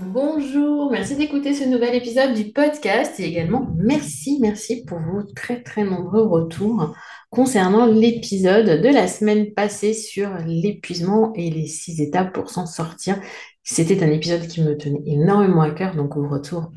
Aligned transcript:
Bonjour, 0.00 0.92
merci 0.92 1.16
d'écouter 1.16 1.54
ce 1.54 1.64
nouvel 1.64 1.92
épisode 1.96 2.32
du 2.32 2.52
podcast 2.52 3.18
et 3.18 3.24
également 3.24 3.68
merci, 3.76 4.38
merci 4.40 4.84
pour 4.84 5.00
vos 5.00 5.24
très 5.24 5.60
très 5.60 5.82
nombreux 5.82 6.22
retours 6.22 6.94
concernant 7.30 7.84
l'épisode 7.86 8.80
de 8.80 8.88
la 8.88 9.08
semaine 9.08 9.52
passée 9.54 9.94
sur 9.94 10.36
l'épuisement 10.46 11.32
et 11.34 11.50
les 11.50 11.66
six 11.66 12.00
étapes 12.00 12.32
pour 12.32 12.50
s'en 12.50 12.64
sortir. 12.64 13.20
C'était 13.64 14.04
un 14.04 14.10
épisode 14.12 14.46
qui 14.46 14.62
me 14.62 14.76
tenait 14.76 15.02
énormément 15.04 15.62
à 15.62 15.72
cœur, 15.72 15.96
donc 15.96 16.14
vos 16.14 16.28
retours 16.28 16.70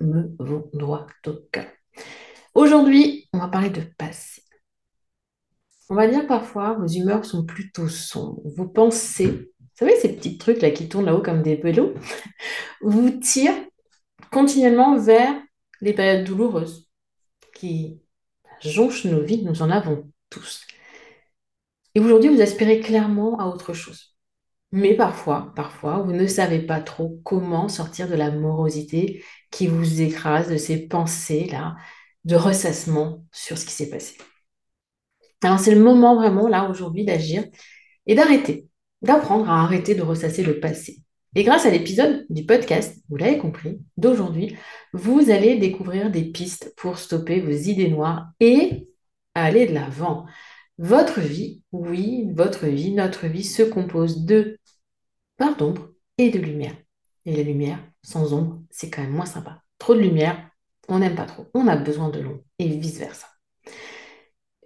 me 0.00 0.34
vont 0.38 0.70
droit 0.72 1.06
au 1.26 1.34
cœur. 1.52 1.66
Aujourd'hui, 2.54 3.28
on 3.34 3.40
va 3.40 3.48
parler 3.48 3.70
de 3.70 3.82
passé. 3.98 4.42
On 5.90 5.94
va 5.94 6.08
dire 6.08 6.26
parfois 6.26 6.78
vos 6.78 6.86
humeurs 6.86 7.26
sont 7.26 7.44
plutôt 7.44 7.88
sombres. 7.88 8.40
Vous 8.56 8.68
pensez 8.68 9.50
vous 9.78 9.86
savez, 9.86 10.00
ces 10.00 10.12
petits 10.16 10.38
trucs 10.38 10.60
là 10.60 10.70
qui 10.70 10.88
tournent 10.88 11.06
là-haut 11.06 11.22
comme 11.22 11.42
des 11.42 11.54
vélos, 11.54 11.94
vous 12.80 13.10
tirent 13.10 13.54
continuellement 14.32 14.98
vers 14.98 15.40
les 15.80 15.92
périodes 15.92 16.24
douloureuses 16.24 16.88
qui 17.54 18.00
jonchent 18.60 19.04
nos 19.04 19.22
vies, 19.22 19.44
nous 19.44 19.62
en 19.62 19.70
avons 19.70 20.10
tous. 20.30 20.66
Et 21.94 22.00
aujourd'hui, 22.00 22.28
vous 22.28 22.40
aspirez 22.40 22.80
clairement 22.80 23.38
à 23.38 23.46
autre 23.46 23.72
chose. 23.72 24.16
Mais 24.72 24.94
parfois, 24.94 25.52
parfois, 25.54 26.00
vous 26.00 26.12
ne 26.12 26.26
savez 26.26 26.60
pas 26.60 26.80
trop 26.80 27.20
comment 27.24 27.68
sortir 27.68 28.08
de 28.08 28.14
la 28.14 28.30
morosité 28.32 29.24
qui 29.50 29.66
vous 29.68 30.02
écrase, 30.02 30.50
de 30.50 30.56
ces 30.56 30.88
pensées-là, 30.88 31.76
de 32.24 32.34
ressassement 32.34 33.24
sur 33.32 33.56
ce 33.56 33.64
qui 33.64 33.72
s'est 33.72 33.88
passé. 33.90 34.18
Alors, 35.42 35.60
c'est 35.60 35.74
le 35.74 35.80
moment 35.80 36.16
vraiment, 36.16 36.48
là, 36.48 36.68
aujourd'hui, 36.68 37.04
d'agir 37.04 37.44
et 38.06 38.14
d'arrêter 38.16 38.68
d'apprendre 39.02 39.48
à 39.48 39.62
arrêter 39.62 39.94
de 39.94 40.02
ressasser 40.02 40.42
le 40.42 40.60
passé. 40.60 41.02
Et 41.34 41.44
grâce 41.44 41.66
à 41.66 41.70
l'épisode 41.70 42.26
du 42.30 42.46
podcast, 42.46 42.96
vous 43.08 43.16
l'avez 43.16 43.38
compris, 43.38 43.80
d'aujourd'hui, 43.96 44.56
vous 44.92 45.30
allez 45.30 45.56
découvrir 45.56 46.10
des 46.10 46.24
pistes 46.24 46.74
pour 46.76 46.98
stopper 46.98 47.40
vos 47.40 47.50
idées 47.50 47.90
noires 47.90 48.30
et 48.40 48.88
aller 49.34 49.66
de 49.66 49.74
l'avant. 49.74 50.26
Votre 50.78 51.20
vie, 51.20 51.62
oui, 51.72 52.28
votre 52.34 52.66
vie, 52.66 52.92
notre 52.92 53.26
vie 53.26 53.44
se 53.44 53.62
compose 53.62 54.24
de 54.24 54.58
part 55.36 55.56
d'ombre 55.56 55.90
et 56.16 56.30
de 56.30 56.38
lumière. 56.38 56.76
Et 57.26 57.36
la 57.36 57.42
lumière, 57.42 57.78
sans 58.02 58.32
ombre, 58.32 58.62
c'est 58.70 58.88
quand 58.90 59.02
même 59.02 59.12
moins 59.12 59.26
sympa. 59.26 59.62
Trop 59.78 59.94
de 59.94 60.00
lumière, 60.00 60.50
on 60.88 60.98
n'aime 60.98 61.14
pas 61.14 61.26
trop. 61.26 61.46
On 61.52 61.68
a 61.68 61.76
besoin 61.76 62.08
de 62.08 62.20
l'ombre 62.20 62.42
et 62.58 62.68
vice-versa. 62.68 63.26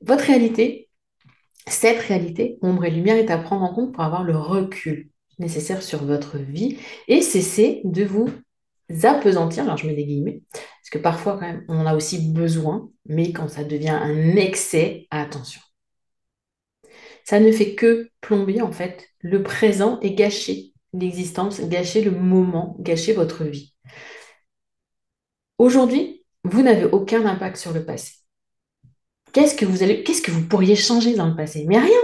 Votre 0.00 0.24
réalité, 0.24 0.81
cette 1.66 2.00
réalité, 2.00 2.58
ombre 2.62 2.84
et 2.84 2.90
lumière, 2.90 3.16
est 3.16 3.30
à 3.30 3.38
prendre 3.38 3.62
en 3.62 3.72
compte 3.74 3.92
pour 3.92 4.02
avoir 4.02 4.24
le 4.24 4.36
recul 4.36 5.10
nécessaire 5.38 5.82
sur 5.82 6.04
votre 6.04 6.38
vie 6.38 6.78
et 7.08 7.22
cesser 7.22 7.80
de 7.84 8.04
vous 8.04 8.28
apesantir. 9.04 9.64
Alors 9.64 9.76
je 9.76 9.86
mets 9.86 9.94
des 9.94 10.04
guillemets, 10.04 10.42
parce 10.52 10.90
que 10.90 10.98
parfois 10.98 11.34
quand 11.34 11.46
même 11.46 11.64
on 11.68 11.78
en 11.78 11.86
a 11.86 11.94
aussi 11.94 12.30
besoin, 12.32 12.90
mais 13.06 13.32
quand 13.32 13.48
ça 13.48 13.64
devient 13.64 13.90
un 13.90 14.36
excès, 14.36 15.06
attention. 15.10 15.60
Ça 17.24 17.40
ne 17.40 17.52
fait 17.52 17.74
que 17.74 18.10
plomber 18.20 18.60
en 18.60 18.72
fait 18.72 19.08
le 19.20 19.42
présent 19.42 19.98
et 20.00 20.14
gâcher 20.14 20.72
l'existence, 20.92 21.60
gâcher 21.60 22.02
le 22.02 22.10
moment, 22.10 22.76
gâcher 22.80 23.12
votre 23.12 23.44
vie. 23.44 23.74
Aujourd'hui, 25.58 26.24
vous 26.44 26.62
n'avez 26.62 26.84
aucun 26.86 27.24
impact 27.24 27.56
sur 27.56 27.72
le 27.72 27.84
passé. 27.84 28.21
Qu'est-ce 29.32 29.54
que 29.54 29.64
vous 29.64 29.82
allez, 29.82 30.02
qu'est-ce 30.02 30.22
que 30.22 30.30
vous 30.30 30.46
pourriez 30.46 30.76
changer 30.76 31.14
dans 31.14 31.28
le 31.28 31.36
passé? 31.36 31.64
Mais 31.66 31.78
rien. 31.78 32.00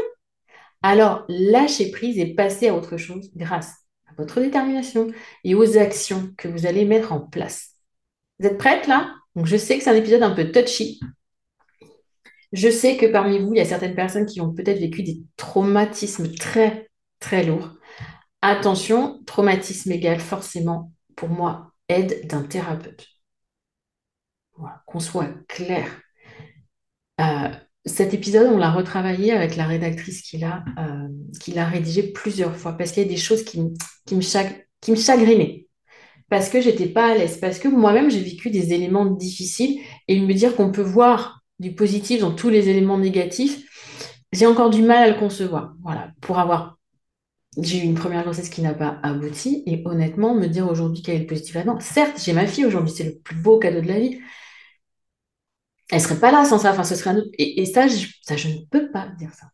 Alors, 0.83 1.25
lâchez 1.29 1.91
prise 1.91 2.19
et 2.19 2.35
passez 2.35 2.69
à 2.69 2.75
autre 2.75 2.97
chose 2.97 3.31
grâce 3.37 3.75
à 4.07 4.15
votre 4.17 4.41
détermination 4.41 5.09
et 5.45 5.55
aux 5.55 5.77
actions 5.77 6.33
que 6.39 6.49
vous 6.49 6.67
allez 6.67 6.85
mettre 6.85 7.13
en 7.13 7.21
place. 7.21 7.75
Vous 8.39 8.47
êtes 8.47 8.59
prête 8.59 8.87
là? 8.87 9.15
Donc, 9.35 9.47
je 9.47 9.57
sais 9.57 9.77
que 9.77 9.85
c'est 9.85 9.91
un 9.91 9.95
épisode 9.95 10.23
un 10.23 10.35
peu 10.35 10.51
touchy. 10.51 11.01
Je 12.53 12.71
sais 12.71 12.97
que 12.97 13.07
parmi 13.07 13.39
vous, 13.39 13.53
il 13.53 13.59
y 13.59 13.61
a 13.61 13.67
certaines 13.67 13.95
personnes 13.95 14.27
qui 14.27 14.41
ont 14.41 14.55
peut-être 14.55 14.79
vécu 14.79 15.03
des 15.03 15.21
traumatismes 15.37 16.35
très, 16.35 16.89
très 17.19 17.45
lourds. 17.45 17.75
Attention, 18.41 19.23
traumatisme 19.27 19.93
égale 19.93 20.21
forcément, 20.21 20.93
pour 21.15 21.29
moi, 21.29 21.73
aide 21.89 22.27
d'un 22.27 22.43
thérapeute. 22.43 23.07
Voilà, 24.57 24.83
qu'on 24.87 25.01
soit 25.01 25.29
clair. 25.49 26.01
Euh, 27.21 27.49
cet 27.85 28.15
épisode, 28.15 28.49
on 28.53 28.59
l'a 28.59 28.71
retravaillé 28.71 29.33
avec 29.33 29.57
la 29.57 29.67
rédactrice 29.67 30.23
qui 30.23 30.39
l'a 30.39 30.65
euh, 30.79 31.65
rédigé 31.65 32.03
plusieurs 32.03 32.57
fois 32.57 32.73
parce 32.77 32.93
qu'il 32.93 33.03
y 33.03 33.07
a 33.07 33.09
des 33.09 33.17
choses 33.17 33.45
qui, 33.45 33.61
qui, 34.07 34.15
me, 34.15 34.23
qui 34.81 34.91
me 34.91 34.97
chagrinaient. 34.97 35.67
Parce 36.29 36.51
que 36.51 36.61
j'étais 36.61 36.87
pas 36.87 37.13
à 37.13 37.15
l'aise, 37.15 37.39
parce 37.39 37.59
que 37.59 37.69
moi-même 37.69 38.11
j'ai 38.11 38.21
vécu 38.21 38.51
des 38.51 38.75
éléments 38.75 39.07
difficiles 39.07 39.81
et 40.09 40.21
me 40.21 40.35
dire 40.35 40.55
qu'on 40.57 40.71
peut 40.71 40.83
voir 40.83 41.43
du 41.59 41.75
positif 41.75 42.21
dans 42.21 42.35
tous 42.35 42.51
les 42.51 42.69
éléments 42.69 42.99
négatifs, 42.99 43.65
j'ai 44.33 44.47
encore 44.47 44.69
du 44.69 44.83
mal 44.83 45.05
à 45.05 45.11
le 45.11 45.19
concevoir. 45.19 45.73
Voilà, 45.83 46.11
pour 46.21 46.39
avoir 46.39 46.79
j'ai 47.61 47.79
eu 47.79 47.83
une 47.83 47.95
première 47.95 48.23
grossesse 48.23 48.51
qui 48.51 48.63
n'a 48.63 48.75
pas 48.75 48.99
abouti 49.03 49.63
et 49.67 49.83
honnêtement 49.85 50.35
me 50.35 50.47
dire 50.47 50.69
aujourd'hui 50.69 51.03
qu'elle 51.03 51.23
est 51.23 51.27
positive 51.27 51.57
là 51.57 51.65
certes 51.81 52.21
j'ai 52.23 52.33
ma 52.33 52.47
fille 52.47 52.65
aujourd'hui 52.65 52.93
c'est 52.95 53.05
le 53.05 53.19
plus 53.19 53.37
beau 53.37 53.59
cadeau 53.59 53.81
de 53.81 53.89
la 53.89 53.99
vie 53.99 54.21
elle 55.91 56.01
serait 56.01 56.21
pas 56.21 56.33
là 56.33 56.45
sans 56.45 56.59
ça. 56.59 56.73
Enfin, 56.73 56.85
ce 56.85 56.95
serait 56.95 57.11
un 57.11 57.19
autre... 57.19 57.31
et, 57.39 57.65
ça, 57.67 57.87
je, 57.89 58.07
ça, 58.23 58.37
je 58.37 58.49
ne 58.49 58.59
peux 58.71 58.91
pas 58.91 59.09
dire 59.19 59.33
ça. 59.35 59.47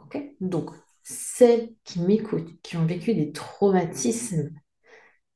Ok? 0.00 0.18
Donc, 0.40 0.70
celles 1.02 1.70
qui 1.84 2.00
m'écoutent, 2.00 2.60
qui 2.62 2.76
ont 2.76 2.86
vécu 2.86 3.14
des 3.14 3.32
traumatismes, 3.32 4.50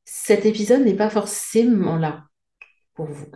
cet 0.05 0.47
épisode 0.47 0.83
n'est 0.85 0.95
pas 0.95 1.11
forcément 1.11 1.97
là 1.97 2.25
pour 2.95 3.07
vous. 3.07 3.27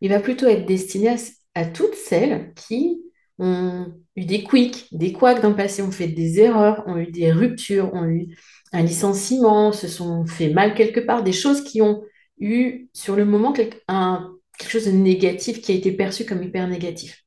Il 0.00 0.10
va 0.10 0.20
plutôt 0.20 0.46
être 0.46 0.66
destiné 0.66 1.16
à, 1.54 1.64
toutes 1.64 1.94
celles 1.94 2.52
qui 2.54 3.00
ont 3.38 3.92
eu 4.16 4.24
des 4.24 4.44
quicks, 4.44 4.86
des 4.92 5.12
couacs 5.12 5.40
dans 5.40 5.50
le 5.50 5.56
passé, 5.56 5.82
ont 5.82 5.90
fait 5.90 6.08
des 6.08 6.40
erreurs, 6.40 6.82
ont 6.86 6.98
eu 6.98 7.10
des 7.10 7.32
ruptures, 7.32 7.94
ont 7.94 8.04
eu 8.04 8.36
un 8.72 8.82
licenciement, 8.82 9.72
se 9.72 9.88
sont 9.88 10.26
fait 10.26 10.50
mal 10.50 10.74
quelque 10.74 11.00
part, 11.00 11.22
des 11.22 11.32
choses 11.32 11.62
qui 11.62 11.80
ont 11.80 12.02
eu 12.38 12.88
sur 12.92 13.16
le 13.16 13.24
moment 13.24 13.54
un 13.88 14.37
quelque 14.58 14.70
chose 14.70 14.86
de 14.86 14.90
négatif 14.90 15.62
qui 15.62 15.72
a 15.72 15.74
été 15.74 15.92
perçu 15.92 16.26
comme 16.26 16.42
hyper 16.42 16.68
négatif. 16.68 17.24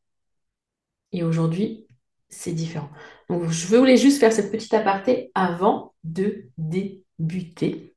Et 1.11 1.23
aujourd'hui, 1.23 1.87
c'est 2.29 2.51
différent. 2.51 2.89
Donc, 3.29 3.49
je 3.49 3.67
voulais 3.67 3.97
juste 3.97 4.19
faire 4.19 4.33
cette 4.33 4.51
petite 4.51 4.73
aparté 4.73 5.31
avant 5.33 5.93
de 6.03 6.49
débuter. 6.57 7.95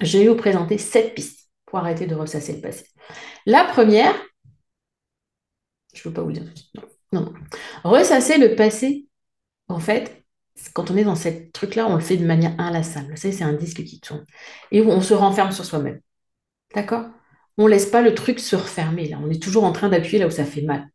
Je 0.00 0.18
vais 0.18 0.28
vous 0.28 0.36
présenter 0.36 0.78
sept 0.78 1.14
pistes 1.14 1.50
pour 1.66 1.78
arrêter 1.78 2.06
de 2.06 2.14
ressasser 2.14 2.54
le 2.54 2.60
passé. 2.60 2.86
La 3.46 3.64
première, 3.64 4.14
je 5.94 6.00
ne 6.00 6.04
peux 6.04 6.12
pas 6.12 6.22
vous 6.22 6.28
le 6.28 6.34
dire 6.34 6.44
tout 6.44 6.52
de 6.52 6.58
suite. 6.58 6.74
Non, 7.12 7.20
non. 7.20 7.34
Ressasser 7.82 8.38
le 8.38 8.54
passé, 8.54 9.06
en 9.68 9.80
fait, 9.80 10.24
quand 10.72 10.90
on 10.90 10.96
est 10.96 11.04
dans 11.04 11.16
ce 11.16 11.28
truc-là, 11.52 11.86
on 11.86 11.94
le 11.94 12.00
fait 12.00 12.16
de 12.16 12.26
manière 12.26 12.54
inlassable. 12.58 13.10
Vous 13.10 13.16
savez, 13.16 13.34
c'est 13.34 13.44
un 13.44 13.54
disque 13.54 13.82
qui 13.84 14.00
tourne. 14.00 14.24
Et 14.70 14.80
on 14.82 15.00
se 15.00 15.14
renferme 15.14 15.52
sur 15.52 15.64
soi-même. 15.64 16.00
D'accord? 16.74 17.06
On 17.58 17.64
ne 17.64 17.70
laisse 17.70 17.86
pas 17.86 18.02
le 18.02 18.14
truc 18.14 18.40
se 18.40 18.56
refermer. 18.56 19.08
Là, 19.08 19.18
on 19.22 19.30
est 19.30 19.42
toujours 19.42 19.64
en 19.64 19.72
train 19.72 19.88
d'appuyer 19.88 20.18
là 20.18 20.26
où 20.26 20.30
ça 20.30 20.44
fait 20.44 20.62
mal. 20.62 20.88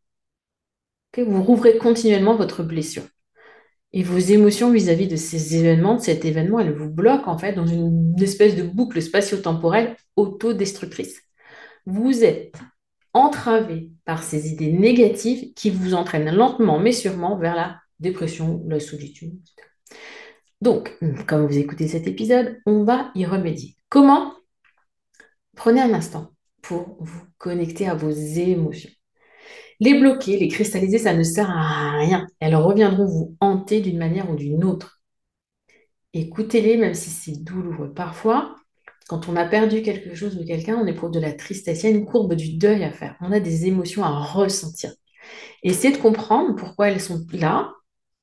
vous 1.17 1.43
rouvrez 1.43 1.77
continuellement 1.77 2.35
votre 2.35 2.63
blessure. 2.63 3.03
Et 3.91 4.03
vos 4.03 4.17
émotions 4.17 4.71
vis-à-vis 4.71 5.07
de 5.07 5.15
ces 5.15 5.55
événements, 5.55 5.95
de 5.95 6.01
cet 6.01 6.23
événement, 6.23 6.59
elles 6.59 6.75
vous 6.75 6.91
bloquent 6.91 7.31
en 7.31 7.37
fait 7.37 7.53
dans 7.53 7.65
une 7.65 8.15
espèce 8.21 8.55
de 8.55 8.63
boucle 8.63 9.01
spatio-temporelle 9.01 9.95
autodestructrice. 10.15 11.21
Vous 11.87 12.23
êtes 12.23 12.53
entravé 13.13 13.89
par 14.05 14.21
ces 14.21 14.51
idées 14.51 14.71
négatives 14.71 15.53
qui 15.55 15.71
vous 15.71 15.95
entraînent 15.95 16.29
lentement 16.29 16.79
mais 16.79 16.91
sûrement 16.91 17.37
vers 17.37 17.55
la 17.55 17.79
dépression, 17.99 18.63
la 18.67 18.79
solitude. 18.79 19.39
Donc, 20.61 20.95
comme 21.25 21.47
vous 21.47 21.57
écoutez 21.57 21.87
cet 21.87 22.05
épisode, 22.05 22.59
on 22.67 22.83
va 22.83 23.11
y 23.15 23.25
remédier. 23.25 23.75
Comment? 23.89 24.33
Prenez 25.55 25.81
un 25.81 25.93
instant 25.93 26.31
pour 26.61 26.97
vous 26.99 27.21
connecter 27.37 27.87
à 27.87 27.95
vos 27.95 28.11
émotions. 28.11 28.91
Les 29.79 29.97
bloquer, 29.99 30.37
les 30.37 30.49
cristalliser, 30.49 30.97
ça 30.97 31.13
ne 31.13 31.23
sert 31.23 31.49
à 31.49 31.97
rien. 31.99 32.27
Elles 32.39 32.55
reviendront 32.55 33.05
vous 33.05 33.37
hanter 33.39 33.81
d'une 33.81 33.97
manière 33.97 34.29
ou 34.29 34.35
d'une 34.35 34.63
autre. 34.63 35.01
Écoutez-les, 36.13 36.77
même 36.77 36.95
si 36.95 37.09
c'est 37.09 37.43
douloureux. 37.43 37.93
Parfois, 37.93 38.55
quand 39.07 39.29
on 39.29 39.35
a 39.35 39.45
perdu 39.45 39.81
quelque 39.81 40.15
chose 40.15 40.37
ou 40.37 40.45
quelqu'un, 40.45 40.77
on 40.77 40.85
éprouve 40.87 41.11
de 41.11 41.19
la 41.19 41.33
tristesse. 41.33 41.83
Il 41.83 41.89
y 41.89 41.93
a 41.93 41.97
une 41.97 42.05
courbe 42.05 42.35
du 42.35 42.57
deuil 42.57 42.83
à 42.83 42.91
faire. 42.91 43.15
On 43.21 43.31
a 43.31 43.39
des 43.39 43.67
émotions 43.67 44.03
à 44.03 44.09
ressentir. 44.09 44.91
Essayez 45.63 45.95
de 45.95 46.01
comprendre 46.01 46.55
pourquoi 46.55 46.89
elles 46.89 47.01
sont 47.01 47.25
là 47.33 47.73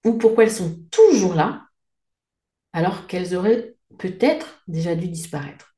ou 0.05 0.15
pourquoi 0.15 0.45
elles 0.45 0.51
sont 0.51 0.79
toujours 0.91 1.35
là, 1.35 1.63
alors 2.73 3.07
qu'elles 3.07 3.35
auraient 3.35 3.75
peut-être 3.99 4.63
déjà 4.69 4.95
dû 4.95 5.09
disparaître. 5.09 5.76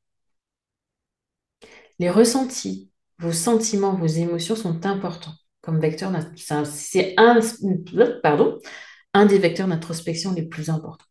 Les 1.99 2.11
ressentis, 2.11 2.91
vos 3.19 3.33
sentiments, 3.33 3.95
vos 3.95 4.07
émotions 4.07 4.57
sont 4.57 4.87
importants 4.87 5.35
comme 5.61 5.81
vecteur. 5.81 6.13
C'est 6.37 7.15
un, 7.19 7.41
un 9.15 9.27
des 9.27 9.39
vecteurs 9.39 9.69
d'introspection 9.69 10.33
les 10.33 10.47
plus 10.47 10.71
importants. 10.71 11.05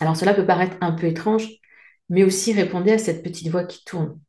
Alors 0.00 0.16
cela 0.16 0.34
peut 0.34 0.46
paraître 0.46 0.76
un 0.80 0.92
peu 0.92 1.06
étrange, 1.06 1.48
mais 2.08 2.24
aussi 2.24 2.52
répondez 2.52 2.92
à 2.92 2.98
cette 2.98 3.22
petite 3.22 3.48
voix 3.48 3.64
qui 3.64 3.84
tourne 3.84 4.20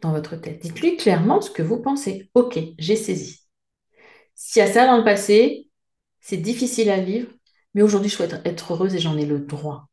dans 0.00 0.12
votre 0.12 0.36
tête. 0.36 0.62
Dites-lui 0.62 0.96
clairement 0.96 1.40
ce 1.40 1.50
que 1.50 1.62
vous 1.62 1.82
pensez. 1.82 2.30
Ok, 2.34 2.58
j'ai 2.78 2.96
saisi. 2.96 3.40
S'il 4.34 4.60
y 4.60 4.62
a 4.62 4.72
ça 4.72 4.86
dans 4.86 4.96
le 4.96 5.04
passé, 5.04 5.68
c'est 6.20 6.38
difficile 6.38 6.90
à 6.90 7.00
vivre, 7.00 7.30
mais 7.74 7.82
aujourd'hui 7.82 8.08
je 8.08 8.16
souhaite 8.16 8.40
être 8.46 8.72
heureuse 8.72 8.94
et 8.94 8.98
j'en 8.98 9.18
ai 9.18 9.26
le 9.26 9.40
droit. 9.40 9.88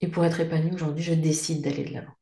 Et 0.00 0.08
pour 0.08 0.24
être 0.24 0.40
épanouie 0.40 0.74
aujourd'hui, 0.74 1.04
je 1.04 1.14
décide 1.14 1.62
d'aller 1.62 1.84
de 1.84 1.92
l'avant. 1.94 2.14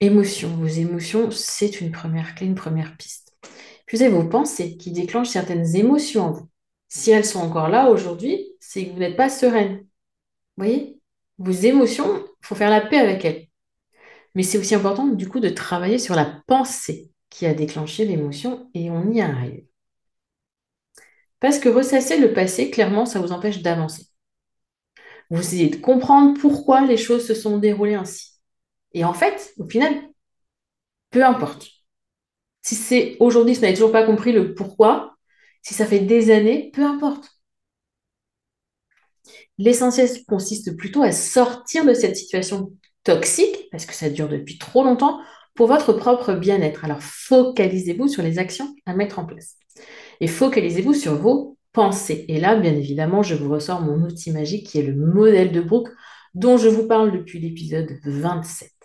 Émotions. 0.00 0.50
Vos 0.56 0.66
émotions, 0.66 1.30
c'est 1.30 1.80
une 1.80 1.90
première 1.90 2.34
clé, 2.34 2.46
une 2.46 2.54
première 2.54 2.96
piste. 2.96 3.36
Puis 3.86 3.96
vous 3.96 4.02
avez 4.02 4.14
vos 4.14 4.28
pensées 4.28 4.76
qui 4.76 4.92
déclenchent 4.92 5.30
certaines 5.30 5.74
émotions 5.76 6.22
en 6.24 6.32
vous. 6.32 6.48
Si 6.88 7.10
elles 7.10 7.24
sont 7.24 7.40
encore 7.40 7.68
là 7.68 7.90
aujourd'hui, 7.90 8.46
c'est 8.60 8.86
que 8.86 8.92
vous 8.92 8.98
n'êtes 8.98 9.16
pas 9.16 9.28
sereine. 9.28 9.78
Vous 10.56 10.64
voyez? 10.64 11.00
Vos 11.38 11.52
émotions, 11.52 12.24
il 12.42 12.46
faut 12.46 12.54
faire 12.54 12.70
la 12.70 12.80
paix 12.80 12.98
avec 12.98 13.24
elles. 13.24 13.48
Mais 14.34 14.42
c'est 14.42 14.58
aussi 14.58 14.74
important 14.74 15.06
du 15.06 15.28
coup 15.28 15.40
de 15.40 15.48
travailler 15.48 15.98
sur 15.98 16.14
la 16.14 16.42
pensée 16.46 17.10
qui 17.30 17.46
a 17.46 17.54
déclenché 17.54 18.04
l'émotion 18.04 18.70
et 18.74 18.90
on 18.90 19.10
y 19.10 19.20
arrive. 19.20 19.64
Parce 21.40 21.58
que 21.58 21.68
ressasser 21.68 22.18
le 22.18 22.32
passé, 22.32 22.70
clairement, 22.70 23.06
ça 23.06 23.20
vous 23.20 23.32
empêche 23.32 23.62
d'avancer. 23.62 24.06
Vous 25.30 25.40
essayez 25.40 25.70
de 25.70 25.76
comprendre 25.76 26.38
pourquoi 26.40 26.82
les 26.86 26.96
choses 26.96 27.26
se 27.26 27.34
sont 27.34 27.58
déroulées 27.58 27.94
ainsi. 27.94 28.37
Et 28.92 29.04
en 29.04 29.14
fait, 29.14 29.52
au 29.58 29.68
final, 29.68 29.94
peu 31.10 31.24
importe. 31.24 31.68
Si 32.62 32.74
c'est 32.74 33.16
aujourd'hui, 33.20 33.54
si 33.54 33.60
vous 33.60 33.66
n'avez 33.66 33.74
toujours 33.74 33.92
pas 33.92 34.04
compris 34.04 34.32
le 34.32 34.54
pourquoi, 34.54 35.16
si 35.62 35.74
ça 35.74 35.86
fait 35.86 36.00
des 36.00 36.30
années, 36.30 36.70
peu 36.72 36.82
importe. 36.84 37.30
L'essentiel 39.58 40.08
consiste 40.26 40.76
plutôt 40.76 41.02
à 41.02 41.12
sortir 41.12 41.84
de 41.84 41.94
cette 41.94 42.16
situation 42.16 42.72
toxique, 43.04 43.68
parce 43.70 43.86
que 43.86 43.94
ça 43.94 44.10
dure 44.10 44.28
depuis 44.28 44.58
trop 44.58 44.84
longtemps, 44.84 45.20
pour 45.54 45.66
votre 45.66 45.92
propre 45.92 46.34
bien-être. 46.34 46.84
Alors 46.84 47.02
focalisez-vous 47.02 48.08
sur 48.08 48.22
les 48.22 48.38
actions 48.38 48.74
à 48.86 48.94
mettre 48.94 49.18
en 49.18 49.26
place. 49.26 49.56
Et 50.20 50.28
focalisez-vous 50.28 50.94
sur 50.94 51.16
vos 51.16 51.58
pensées. 51.72 52.24
Et 52.28 52.40
là, 52.40 52.56
bien 52.56 52.74
évidemment, 52.74 53.22
je 53.22 53.34
vous 53.34 53.50
ressors 53.50 53.80
mon 53.80 54.02
outil 54.02 54.30
magique 54.30 54.66
qui 54.66 54.78
est 54.78 54.82
le 54.82 54.94
modèle 54.94 55.52
de 55.52 55.60
Brooke, 55.60 55.90
dont 56.34 56.56
je 56.56 56.68
vous 56.68 56.86
parle 56.86 57.12
depuis 57.12 57.40
l'épisode 57.40 57.90
27. 58.04 58.77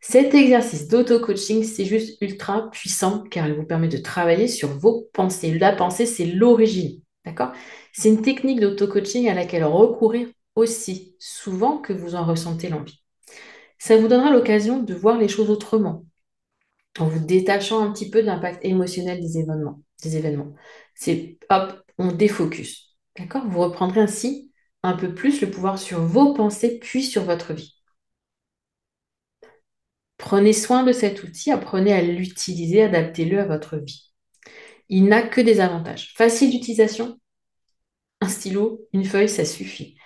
Cet 0.00 0.34
exercice 0.34 0.88
d'auto-coaching, 0.88 1.62
c'est 1.62 1.84
juste 1.84 2.20
ultra 2.22 2.70
puissant 2.70 3.22
car 3.30 3.46
il 3.46 3.54
vous 3.54 3.66
permet 3.66 3.88
de 3.88 3.98
travailler 3.98 4.48
sur 4.48 4.68
vos 4.68 5.08
pensées. 5.12 5.58
La 5.58 5.72
pensée, 5.72 6.06
c'est 6.06 6.26
l'origine. 6.26 7.02
D'accord? 7.24 7.52
C'est 7.92 8.08
une 8.08 8.22
technique 8.22 8.60
d'auto-coaching 8.60 9.28
à 9.28 9.34
laquelle 9.34 9.64
recourir 9.64 10.28
aussi 10.54 11.16
souvent 11.18 11.78
que 11.78 11.92
vous 11.92 12.14
en 12.14 12.24
ressentez 12.24 12.68
l'envie. 12.68 13.02
Ça 13.78 13.96
vous 13.96 14.08
donnera 14.08 14.30
l'occasion 14.30 14.82
de 14.82 14.94
voir 14.94 15.18
les 15.18 15.28
choses 15.28 15.50
autrement, 15.50 16.04
en 16.98 17.06
vous 17.06 17.24
détachant 17.24 17.82
un 17.82 17.92
petit 17.92 18.10
peu 18.10 18.22
de 18.22 18.26
l'impact 18.26 18.64
émotionnel 18.64 19.20
des 19.20 19.38
événements. 19.38 19.82
Des 20.02 20.16
événements. 20.16 20.54
C'est 20.94 21.38
hop, 21.50 21.82
on 21.98 22.12
défocus. 22.12 22.96
D'accord? 23.18 23.46
Vous 23.46 23.60
reprendrez 23.60 24.00
ainsi 24.00 24.50
un 24.82 24.94
peu 24.94 25.14
plus 25.14 25.40
le 25.42 25.50
pouvoir 25.50 25.78
sur 25.78 26.00
vos 26.00 26.32
pensées 26.32 26.78
puis 26.78 27.02
sur 27.02 27.24
votre 27.24 27.52
vie. 27.52 27.79
Prenez 30.20 30.52
soin 30.52 30.82
de 30.82 30.92
cet 30.92 31.22
outil, 31.22 31.50
apprenez 31.50 31.94
à 31.94 32.02
l'utiliser, 32.02 32.82
adaptez-le 32.82 33.40
à 33.40 33.46
votre 33.46 33.78
vie. 33.78 34.12
Il 34.90 35.06
n'a 35.06 35.22
que 35.22 35.40
des 35.40 35.60
avantages. 35.60 36.12
Facile 36.14 36.50
d'utilisation, 36.50 37.18
un 38.20 38.28
stylo, 38.28 38.86
une 38.92 39.06
feuille, 39.06 39.30
ça 39.30 39.46
suffit. 39.46 39.96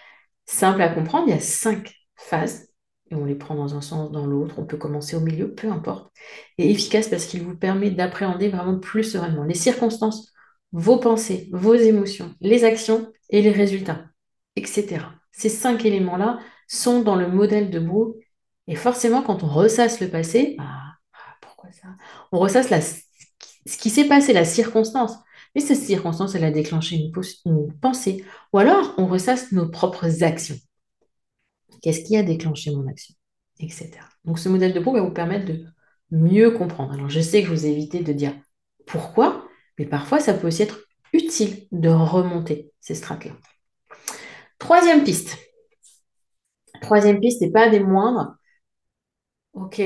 Simple 0.46 0.82
à 0.82 0.88
comprendre, 0.88 1.26
il 1.26 1.32
y 1.32 1.36
a 1.36 1.40
cinq 1.40 1.96
phases 2.14 2.68
et 3.10 3.16
on 3.16 3.24
les 3.24 3.34
prend 3.34 3.56
dans 3.56 3.74
un 3.74 3.80
sens, 3.80 4.12
dans 4.12 4.24
l'autre. 4.24 4.54
On 4.58 4.66
peut 4.66 4.76
commencer 4.76 5.16
au 5.16 5.20
milieu, 5.20 5.52
peu 5.52 5.68
importe. 5.68 6.12
Et 6.58 6.70
efficace 6.70 7.08
parce 7.08 7.26
qu'il 7.26 7.42
vous 7.42 7.56
permet 7.56 7.90
d'appréhender 7.90 8.48
vraiment 8.48 8.78
plus 8.78 9.02
sereinement 9.02 9.42
les 9.42 9.54
circonstances, 9.54 10.32
vos 10.70 10.98
pensées, 10.98 11.48
vos 11.52 11.74
émotions, 11.74 12.32
les 12.40 12.62
actions 12.62 13.12
et 13.30 13.42
les 13.42 13.50
résultats, 13.50 14.04
etc. 14.54 15.06
Ces 15.32 15.48
cinq 15.48 15.84
éléments-là 15.84 16.38
sont 16.68 17.02
dans 17.02 17.16
le 17.16 17.26
modèle 17.26 17.70
de 17.70 17.80
Brooke 17.80 18.23
et 18.66 18.76
forcément, 18.76 19.22
quand 19.22 19.42
on 19.42 19.48
ressasse 19.48 20.00
le 20.00 20.08
passé, 20.08 20.56
ah, 20.58 20.94
ah, 21.12 21.96
On 22.32 22.38
ressasse 22.38 22.68
ce 23.66 23.78
qui 23.78 23.90
s'est 23.90 24.08
passé, 24.08 24.32
la 24.32 24.44
circonstance. 24.44 25.16
Mais 25.54 25.60
cette 25.60 25.78
circonstance, 25.78 26.34
elle 26.34 26.44
a 26.44 26.50
déclenché 26.50 26.96
une, 26.96 27.72
pensée. 27.80 28.24
Ou 28.52 28.58
alors, 28.58 28.94
on 28.98 29.06
ressasse 29.06 29.52
nos 29.52 29.68
propres 29.68 30.22
actions. 30.24 30.56
Qu'est-ce 31.82 32.04
qui 32.04 32.16
a 32.16 32.22
déclenché 32.22 32.70
mon 32.70 32.86
action? 32.88 33.14
Etc. 33.60 33.90
Donc, 34.24 34.38
ce 34.38 34.48
modèle 34.48 34.72
de 34.72 34.80
peau 34.80 34.92
va 34.92 35.02
vous 35.02 35.12
permettre 35.12 35.46
de 35.46 35.64
mieux 36.10 36.50
comprendre. 36.50 36.92
Alors, 36.94 37.10
je 37.10 37.20
sais 37.20 37.42
que 37.42 37.48
je 37.48 37.54
vous 37.54 37.66
évité 37.66 38.02
de 38.02 38.12
dire 38.12 38.34
pourquoi, 38.86 39.46
mais 39.78 39.86
parfois, 39.86 40.20
ça 40.20 40.34
peut 40.34 40.48
aussi 40.48 40.62
être 40.62 40.80
utile 41.12 41.68
de 41.70 41.88
remonter 41.88 42.72
ces 42.80 42.94
strates-là. 42.94 43.32
Troisième 44.58 45.04
piste. 45.04 45.38
Troisième 46.82 47.20
piste, 47.20 47.42
et 47.42 47.50
pas 47.50 47.68
des 47.70 47.80
moindres, 47.80 48.36
Ok, 49.54 49.80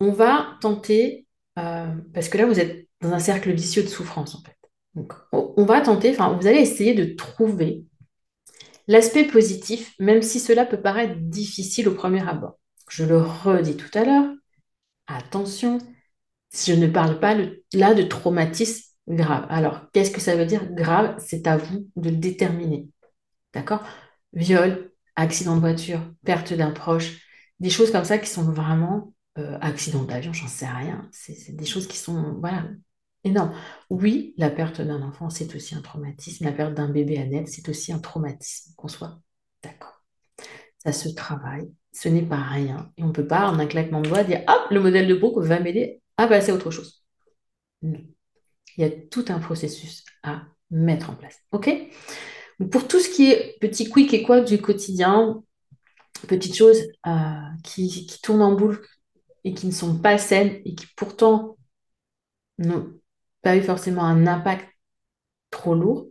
on 0.00 0.12
va 0.12 0.56
tenter, 0.60 1.26
euh, 1.58 1.94
parce 2.14 2.28
que 2.28 2.38
là, 2.38 2.46
vous 2.46 2.60
êtes 2.60 2.88
dans 3.00 3.12
un 3.12 3.18
cercle 3.18 3.52
vicieux 3.52 3.82
de 3.82 3.88
souffrance, 3.88 4.34
en 4.34 4.42
fait. 4.42 4.56
Donc, 4.94 5.12
on 5.32 5.64
va 5.64 5.80
tenter, 5.80 6.10
enfin, 6.10 6.36
vous 6.38 6.46
allez 6.46 6.60
essayer 6.60 6.94
de 6.94 7.14
trouver 7.14 7.84
l'aspect 8.86 9.24
positif, 9.24 9.94
même 9.98 10.22
si 10.22 10.38
cela 10.38 10.64
peut 10.66 10.80
paraître 10.80 11.14
difficile 11.18 11.88
au 11.88 11.94
premier 11.94 12.26
abord. 12.28 12.58
Je 12.88 13.04
le 13.04 13.18
redis 13.18 13.76
tout 13.76 13.90
à 13.94 14.04
l'heure, 14.04 14.30
attention, 15.06 15.78
je 16.54 16.74
ne 16.74 16.86
parle 16.86 17.18
pas 17.18 17.36
là 17.72 17.94
de 17.94 18.02
traumatisme 18.02 18.92
grave. 19.08 19.46
Alors, 19.48 19.90
qu'est-ce 19.92 20.10
que 20.10 20.20
ça 20.20 20.36
veut 20.36 20.46
dire 20.46 20.70
grave? 20.72 21.16
C'est 21.18 21.46
à 21.46 21.56
vous 21.56 21.88
de 21.96 22.10
le 22.10 22.16
déterminer. 22.16 22.88
D'accord? 23.54 23.82
Viol, 24.34 24.92
accident 25.16 25.56
de 25.56 25.60
voiture, 25.60 26.00
perte 26.24 26.52
d'un 26.52 26.70
proche, 26.70 27.20
des 27.60 27.70
choses 27.70 27.90
comme 27.90 28.04
ça 28.04 28.18
qui 28.18 28.28
sont 28.28 28.42
vraiment 28.42 29.14
euh, 29.38 29.58
accident 29.60 30.02
d'avion, 30.02 30.32
j'en 30.32 30.48
sais 30.48 30.66
rien. 30.66 31.08
C'est 31.12 31.56
des 31.56 31.64
choses 31.64 31.86
qui 31.86 31.96
sont 31.96 32.34
voilà, 32.40 32.66
énormes. 33.24 33.54
Oui, 33.90 34.34
la 34.36 34.50
perte 34.50 34.80
d'un 34.80 35.02
enfant, 35.02 35.30
c'est 35.30 35.54
aussi 35.54 35.74
un 35.74 35.80
traumatisme. 35.80 36.44
La 36.44 36.52
perte 36.52 36.74
d'un 36.74 36.88
bébé 36.88 37.18
à 37.18 37.24
naître, 37.24 37.50
c'est 37.50 37.68
aussi 37.68 37.92
un 37.92 37.98
traumatisme, 37.98 38.72
qu'on 38.76 38.88
soit 38.88 39.20
d'accord. 39.62 40.02
Ça 40.78 40.92
se 40.92 41.08
travaille, 41.08 41.72
ce 41.92 42.08
n'est 42.08 42.26
pas 42.26 42.42
rien. 42.42 42.92
Et 42.96 43.04
on 43.04 43.08
ne 43.08 43.12
peut 43.12 43.26
pas, 43.26 43.48
en 43.48 43.58
un 43.58 43.66
claquement 43.66 44.00
de 44.00 44.08
doigts, 44.08 44.24
dire 44.24 44.42
Hop, 44.48 44.70
le 44.70 44.80
modèle 44.80 45.06
de 45.06 45.14
Brooke 45.14 45.42
va 45.44 45.60
m'aider 45.60 46.02
à 46.16 46.26
passer 46.26 46.50
à 46.50 46.54
autre 46.54 46.70
chose. 46.70 47.04
Non. 47.82 48.00
Il 48.76 48.82
y 48.82 48.84
a 48.84 48.90
tout 48.90 49.24
un 49.28 49.38
processus 49.38 50.04
à 50.22 50.42
mettre 50.70 51.10
en 51.10 51.14
place. 51.14 51.38
OK? 51.52 51.70
Pour 52.70 52.88
tout 52.88 53.00
ce 53.00 53.08
qui 53.08 53.30
est 53.30 53.58
petit 53.60 53.88
quick 53.88 54.12
et 54.14 54.22
quoi 54.22 54.40
du 54.40 54.60
quotidien, 54.60 55.42
petites 56.26 56.56
choses 56.56 56.82
euh, 57.06 57.48
qui, 57.64 58.06
tournent 58.22 58.42
en 58.42 58.54
boule 58.54 58.80
et 59.44 59.54
qui 59.54 59.66
ne 59.66 59.72
sont 59.72 59.98
pas 59.98 60.18
saines 60.18 60.60
et 60.64 60.74
qui 60.74 60.86
pourtant 60.96 61.56
n'ont 62.58 62.92
pas 63.42 63.56
eu 63.56 63.62
forcément 63.62 64.04
un 64.04 64.26
impact 64.26 64.68
trop 65.50 65.74
lourd, 65.74 66.08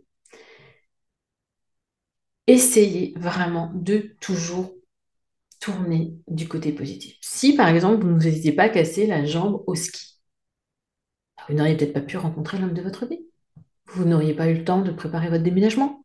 essayez 2.46 3.14
vraiment 3.16 3.70
de 3.74 4.14
toujours 4.20 4.74
tourner 5.60 6.14
du 6.28 6.48
côté 6.48 6.72
positif. 6.72 7.16
Si 7.20 7.54
par 7.54 7.68
exemple, 7.68 8.04
vous 8.04 8.18
n'étiez 8.18 8.52
pas 8.52 8.68
cassé 8.68 9.06
la 9.06 9.24
jambe 9.24 9.62
au 9.66 9.74
ski, 9.74 10.18
vous 11.48 11.54
n'auriez 11.54 11.76
peut-être 11.76 11.92
pas 11.92 12.00
pu 12.00 12.16
rencontrer 12.16 12.58
l'homme 12.58 12.74
de 12.74 12.82
votre 12.82 13.06
vie. 13.06 13.20
Vous 13.86 14.04
n'auriez 14.04 14.34
pas 14.34 14.48
eu 14.48 14.54
le 14.54 14.64
temps 14.64 14.82
de 14.82 14.90
préparer 14.90 15.28
votre 15.28 15.42
déménagement. 15.42 16.01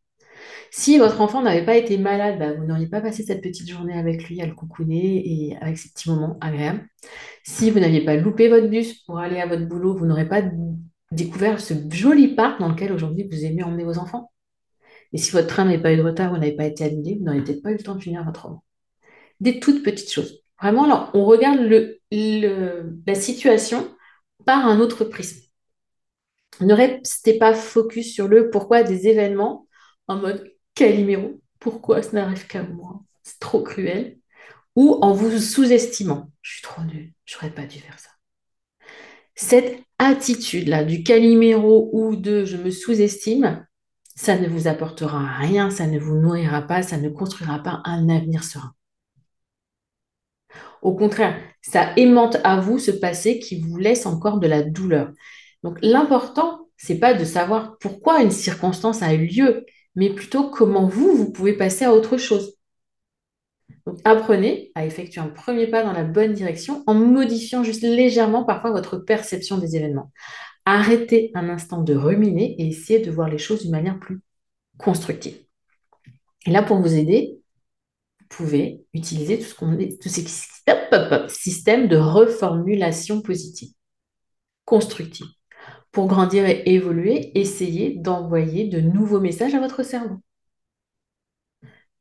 Si 0.72 0.98
votre 0.98 1.22
enfant 1.22 1.42
n'avait 1.42 1.66
pas 1.66 1.78
été 1.78 1.98
malade, 1.98 2.40
bah, 2.40 2.54
vous 2.54 2.66
n'auriez 2.66 2.88
pas 2.88 3.02
passé 3.02 3.24
cette 3.24 3.42
petite 3.42 3.70
journée 3.70 3.98
avec 3.98 4.28
lui 4.28 4.42
à 4.42 4.46
le 4.46 4.54
coucouner 4.54 5.24
et 5.26 5.58
avec 5.58 5.78
ces 5.78 5.90
petits 5.90 6.10
moments 6.10 6.38
agréables. 6.42 6.88
Si 7.44 7.72
vous 7.72 7.80
n'aviez 7.80 8.04
pas 8.04 8.16
loupé 8.16 8.50
votre 8.50 8.68
bus 8.68 9.02
pour 9.04 9.20
aller 9.20 9.40
à 9.40 9.48
votre 9.48 9.66
boulot, 9.66 9.96
vous 9.96 10.06
n'aurez 10.06 10.28
pas 10.28 10.42
découvert 11.12 11.60
ce 11.60 11.74
joli 11.90 12.36
parc 12.36 12.60
dans 12.60 12.70
lequel 12.70 12.92
aujourd'hui 12.92 13.28
vous 13.32 13.46
aimez 13.46 13.64
emmener 13.64 13.84
vos 13.84 13.98
enfants. 13.98 14.32
Et 15.14 15.18
si 15.18 15.32
votre 15.32 15.48
train 15.48 15.66
n'avait 15.66 15.82
pas 15.82 15.94
eu 15.94 15.98
de 15.98 16.04
retard 16.04 16.34
ou 16.34 16.38
n'avait 16.38 16.56
pas 16.56 16.66
été 16.66 16.84
annulé, 16.84 17.16
vous 17.18 17.26
n'auriez 17.26 17.42
peut-être 17.42 17.64
pas 17.64 17.72
eu 17.72 17.78
le 17.78 17.84
temps 17.84 17.96
de 17.96 18.02
finir 18.02 18.24
votre 18.26 18.46
roman. 18.46 18.64
Des 19.40 19.60
toutes 19.60 19.84
petites 19.84 20.12
choses. 20.12 20.44
Vraiment, 20.62 20.84
alors, 20.84 21.12
on 21.14 21.24
regarde 21.26 21.60
la 22.12 23.16
situation 23.16 23.96
par 24.46 24.66
un 24.66 24.80
autre 24.80 25.06
prisme. 25.06 25.42
Ne 26.60 26.74
restez 26.74 27.38
pas 27.38 27.54
focus 27.54 28.14
sur 28.14 28.28
le 28.28 28.50
pourquoi 28.50 28.84
des 28.84 29.08
événements 29.08 29.68
en 30.08 30.18
mode 30.18 30.52
Calimero, 30.78 31.42
pourquoi 31.60 32.04
ça 32.04 32.12
n'arrive 32.12 32.46
qu'à 32.46 32.62
moi? 32.62 33.02
C'est 33.24 33.40
trop 33.40 33.64
cruel. 33.64 34.20
Ou 34.76 35.00
en 35.02 35.12
vous 35.12 35.40
sous-estimant. 35.40 36.32
Je 36.44 36.54
suis 36.54 36.62
trop 36.62 36.84
nulle, 36.84 37.14
j'aurais 37.26 37.50
pas 37.50 37.66
dû 37.66 37.80
faire 37.80 37.98
ça. 37.98 38.10
Cette 39.34 39.80
attitude-là 39.98 40.84
du 40.84 41.02
Calimero 41.02 41.90
ou 41.94 42.16
de 42.16 42.46
je 42.46 42.58
me 42.58 42.70
sous-estime, 42.70 43.66
ça 44.16 44.38
ne 44.38 44.48
vous 44.48 44.68
apportera 44.68 45.26
rien, 45.38 45.72
ça 45.72 45.88
ne 45.88 46.00
vous 46.00 46.16
nourrira 46.16 46.62
pas, 46.62 46.84
ça 46.84 46.98
ne 46.98 47.10
construira 47.10 47.58
pas 47.64 47.82
un 47.84 48.08
avenir 48.10 48.44
serein. 48.44 48.74
Au 50.84 50.96
contraire, 50.96 51.40
ça 51.64 51.92
aimante 51.98 52.38
à 52.44 52.60
vous 52.60 52.78
ce 52.78 52.92
passé 52.92 53.40
qui 53.40 53.60
vous 53.60 53.78
laisse 53.78 54.06
encore 54.06 54.40
de 54.40 54.48
la 54.48 54.62
douleur. 54.62 55.10
Donc 55.64 55.80
l'important, 55.82 56.68
c'est 56.78 57.00
pas 57.00 57.16
de 57.16 57.26
savoir 57.26 57.80
pourquoi 57.80 58.22
une 58.22 58.30
circonstance 58.30 59.02
a 59.02 59.16
eu 59.16 59.26
lieu, 59.26 59.66
mais 59.98 60.12
plutôt 60.12 60.50
comment 60.52 60.88
vous, 60.88 61.18
vous 61.18 61.32
pouvez 61.32 61.54
passer 61.54 61.84
à 61.84 61.92
autre 61.92 62.18
chose. 62.18 62.56
Donc 63.88 64.00
apprenez 64.04 64.72
à 64.76 64.86
effectuer 64.86 65.20
un 65.20 65.28
premier 65.28 65.66
pas 65.66 65.84
dans 65.84 65.92
la 65.92 66.04
bonne 66.04 66.34
direction 66.34 66.84
en 66.86 66.94
modifiant 66.94 67.64
juste 67.64 67.82
légèrement 67.82 68.44
parfois 68.44 68.72
votre 68.72 68.98
perception 68.98 69.58
des 69.58 69.76
événements. 69.76 70.12
Arrêtez 70.66 71.32
un 71.34 71.50
instant 71.50 71.82
de 71.82 71.96
ruminer 71.96 72.56
et 72.60 72.68
essayez 72.68 73.00
de 73.00 73.10
voir 73.10 73.28
les 73.28 73.40
choses 73.40 73.64
d'une 73.64 73.72
manière 73.72 74.00
plus 74.00 74.22
constructive. 74.78 75.38
Et 76.46 76.52
là, 76.52 76.62
pour 76.62 76.78
vous 76.78 76.94
aider, 76.94 77.42
vous 78.20 78.28
pouvez 78.30 78.86
utiliser 78.94 79.40
tout 79.40 79.46
ce 79.46 79.56
qu'on 79.56 79.80
est, 79.80 80.00
tous 80.00 80.10
ces 80.10 80.24
systèmes 81.28 81.88
de 81.88 81.98
reformulation 81.98 83.22
positive, 83.22 83.72
constructive. 84.64 85.26
Pour 85.92 86.08
grandir 86.08 86.46
et 86.46 86.64
évoluer, 86.66 87.32
essayez 87.40 87.96
d'envoyer 87.98 88.68
de 88.68 88.80
nouveaux 88.80 89.20
messages 89.20 89.56
à 89.56 89.60
votre 89.60 89.84
cerveau. 89.84 90.18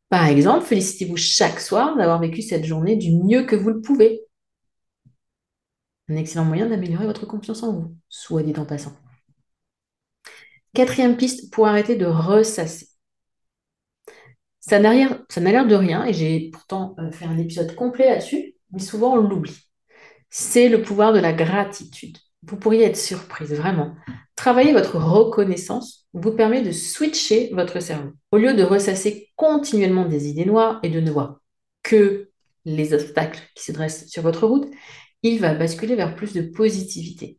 Par 0.09 0.27
exemple, 0.27 0.65
félicitez-vous 0.65 1.17
chaque 1.17 1.61
soir 1.61 1.97
d'avoir 1.97 2.21
vécu 2.21 2.43
cette 2.43 2.65
journée 2.65 2.97
du 2.97 3.13
mieux 3.13 3.45
que 3.45 3.57
vous 3.57 3.71
le 3.71 3.81
pouvez. 3.81 4.23
Un 6.09 6.17
excellent 6.17 6.45
moyen 6.45 6.69
d'améliorer 6.69 7.07
votre 7.07 7.27
confiance 7.27 7.63
en 7.63 7.73
vous, 7.73 7.97
soit 8.09 8.43
dit 8.43 8.55
en 8.59 8.65
passant. 8.65 8.97
Quatrième 10.75 11.17
piste 11.17 11.53
pour 11.53 11.67
arrêter 11.67 11.97
de 11.97 12.07
ressasser. 12.07 12.89
Ça 14.61 14.79
n'a 14.81 14.93
l'air 14.93 15.67
de 15.67 15.75
rien, 15.75 16.05
et 16.05 16.13
j'ai 16.13 16.51
pourtant 16.51 16.95
euh, 16.99 17.11
fait 17.13 17.25
un 17.25 17.39
épisode 17.39 17.75
complet 17.75 18.09
là-dessus, 18.11 18.57
mais 18.73 18.81
souvent 18.81 19.15
on 19.15 19.17
l'oublie. 19.29 19.57
C'est 20.31 20.69
le 20.69 20.83
pouvoir 20.83 21.13
de 21.13 21.21
la 21.21 21.33
gratitude. 21.33 22.19
Vous 22.47 22.57
pourriez 22.57 22.85
être 22.85 22.97
surprise, 22.97 23.53
vraiment. 23.53 23.95
Travailler 24.37 24.73
votre 24.73 24.99
reconnaissance 24.99 26.07
vous 26.13 26.33
permet 26.33 26.63
de 26.63 26.71
switcher 26.71 27.51
votre 27.53 27.81
cerveau. 27.81 28.13
Au 28.31 28.37
lieu 28.37 28.55
de 28.55 28.63
ressasser 28.63 29.31
continuellement 29.35 30.05
des 30.05 30.29
idées 30.29 30.45
noires 30.45 30.79
et 30.83 30.91
de 30.91 31.01
ne 31.01 31.11
voir 31.11 31.41
que 31.83 32.31
les 32.65 32.95
obstacles 32.95 33.41
qui 33.55 33.65
se 33.65 33.73
dressent 33.73 34.07
sur 34.09 34.23
votre 34.23 34.47
route, 34.47 34.71
il 35.23 35.41
va 35.41 35.55
basculer 35.55 35.97
vers 35.97 36.15
plus 36.15 36.33
de 36.35 36.43
positivité. 36.43 37.39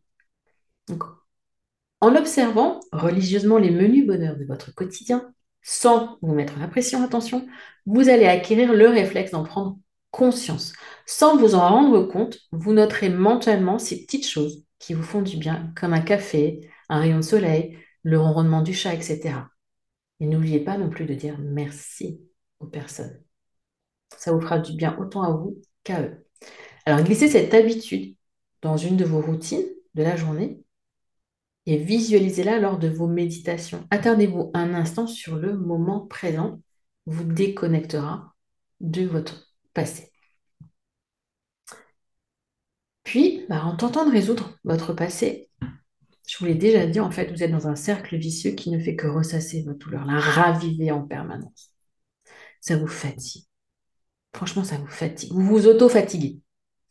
en 2.00 2.14
observant 2.14 2.80
religieusement 2.92 3.58
les 3.58 3.70
menus 3.70 4.06
bonheurs 4.06 4.36
de 4.36 4.44
votre 4.44 4.74
quotidien, 4.74 5.32
sans 5.62 6.18
vous 6.22 6.34
mettre 6.34 6.58
la 6.58 6.68
pression, 6.68 7.02
attention, 7.02 7.46
vous 7.86 8.08
allez 8.08 8.26
acquérir 8.26 8.72
le 8.72 8.88
réflexe 8.88 9.32
d'en 9.32 9.44
prendre 9.44 9.78
conscience. 10.10 10.72
Sans 11.06 11.36
vous 11.36 11.54
en 11.54 11.68
rendre 11.68 12.02
compte, 12.02 12.38
vous 12.52 12.72
noterez 12.72 13.10
mentalement 13.10 13.78
ces 13.78 14.04
petites 14.04 14.26
choses 14.26 14.67
qui 14.78 14.94
vous 14.94 15.02
font 15.02 15.22
du 15.22 15.36
bien, 15.36 15.72
comme 15.76 15.92
un 15.92 16.00
café, 16.00 16.68
un 16.88 17.00
rayon 17.00 17.18
de 17.18 17.22
soleil, 17.22 17.78
le 18.02 18.18
ronronnement 18.18 18.62
du 18.62 18.74
chat, 18.74 18.94
etc. 18.94 19.48
Et 20.20 20.26
n'oubliez 20.26 20.60
pas 20.60 20.78
non 20.78 20.90
plus 20.90 21.04
de 21.04 21.14
dire 21.14 21.38
merci 21.38 22.20
aux 22.60 22.66
personnes. 22.66 23.22
Ça 24.16 24.32
vous 24.32 24.40
fera 24.40 24.58
du 24.58 24.72
bien 24.74 24.96
autant 24.98 25.22
à 25.22 25.30
vous 25.30 25.60
qu'à 25.84 26.02
eux. 26.02 26.26
Alors 26.86 27.02
glissez 27.04 27.28
cette 27.28 27.54
habitude 27.54 28.16
dans 28.62 28.76
une 28.76 28.96
de 28.96 29.04
vos 29.04 29.20
routines 29.20 29.66
de 29.94 30.02
la 30.02 30.16
journée 30.16 30.60
et 31.66 31.76
visualisez-la 31.76 32.58
lors 32.60 32.78
de 32.78 32.88
vos 32.88 33.06
méditations. 33.06 33.86
Attardez-vous 33.90 34.50
un 34.54 34.74
instant 34.74 35.06
sur 35.06 35.36
le 35.36 35.56
moment 35.56 36.06
présent, 36.06 36.60
vous 37.06 37.24
déconnectera 37.24 38.34
de 38.80 39.04
votre 39.04 39.52
passé. 39.74 40.07
Puis, 43.08 43.46
bah, 43.48 43.64
en 43.64 43.74
tentant 43.74 44.04
de 44.04 44.10
résoudre 44.10 44.58
votre 44.64 44.92
passé, 44.92 45.48
je 46.26 46.36
vous 46.36 46.44
l'ai 46.44 46.54
déjà 46.54 46.84
dit, 46.84 47.00
en 47.00 47.10
fait, 47.10 47.32
vous 47.32 47.42
êtes 47.42 47.50
dans 47.50 47.66
un 47.66 47.74
cercle 47.74 48.18
vicieux 48.18 48.50
qui 48.50 48.68
ne 48.68 48.78
fait 48.78 48.96
que 48.96 49.06
ressasser 49.06 49.62
votre 49.62 49.78
douleur, 49.78 50.04
la 50.04 50.20
raviver 50.20 50.90
en 50.90 51.06
permanence. 51.06 51.72
Ça 52.60 52.76
vous 52.76 52.86
fatigue. 52.86 53.46
Franchement, 54.34 54.62
ça 54.62 54.76
vous 54.76 54.88
fatigue. 54.88 55.32
Vous 55.32 55.40
vous 55.40 55.66
auto-fatiguez. 55.66 56.40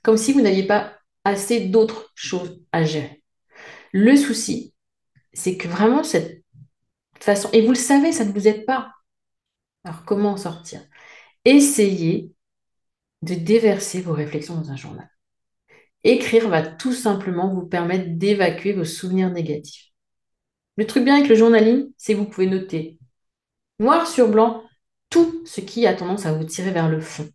Comme 0.02 0.18
si 0.18 0.34
vous 0.34 0.42
n'aviez 0.42 0.66
pas 0.66 0.98
assez 1.24 1.68
d'autres 1.68 2.12
choses 2.16 2.64
à 2.72 2.84
gérer. 2.84 3.24
Le 3.94 4.16
souci, 4.16 4.74
c'est 5.34 5.56
que 5.56 5.68
vraiment 5.68 6.04
cette 6.04 6.44
façon, 7.20 7.48
et 7.54 7.62
vous 7.62 7.74
le 7.74 7.76
savez, 7.76 8.12
ça 8.12 8.26
ne 8.26 8.32
vous 8.32 8.48
aide 8.48 8.66
pas. 8.66 8.92
Alors 9.84 10.04
comment 10.04 10.32
en 10.32 10.38
sortir? 10.38 10.82
Essayez 11.46 12.34
de 13.22 13.36
déverser 13.36 14.02
vos 14.02 14.14
réflexions 14.14 14.56
dans 14.56 14.72
un 14.72 14.76
journal. 14.76 15.08
Écrire 16.04 16.50
va 16.50 16.62
tout 16.62 16.94
simplement 16.94 17.54
vous 17.54 17.66
permettre 17.66 18.18
d'évacuer 18.18 18.74
vos 18.74 18.86
souvenirs 18.86 19.32
négatifs. 19.32 19.92
Le 20.78 20.86
truc 20.86 21.04
bien 21.04 21.16
avec 21.16 21.28
le 21.28 21.36
journaling, 21.36 21.92
c'est 21.98 22.14
que 22.14 22.20
vous 22.20 22.26
pouvez 22.26 22.48
noter 22.48 22.98
noir 23.80 24.08
sur 24.08 24.30
blanc 24.30 24.64
tout 25.10 25.42
ce 25.46 25.62
qui 25.62 25.88
a 25.88 25.94
tendance 25.94 26.26
à 26.26 26.34
vous 26.34 26.44
tirer 26.44 26.72
vers 26.72 26.90
le 26.90 27.00
fond, 27.00 27.30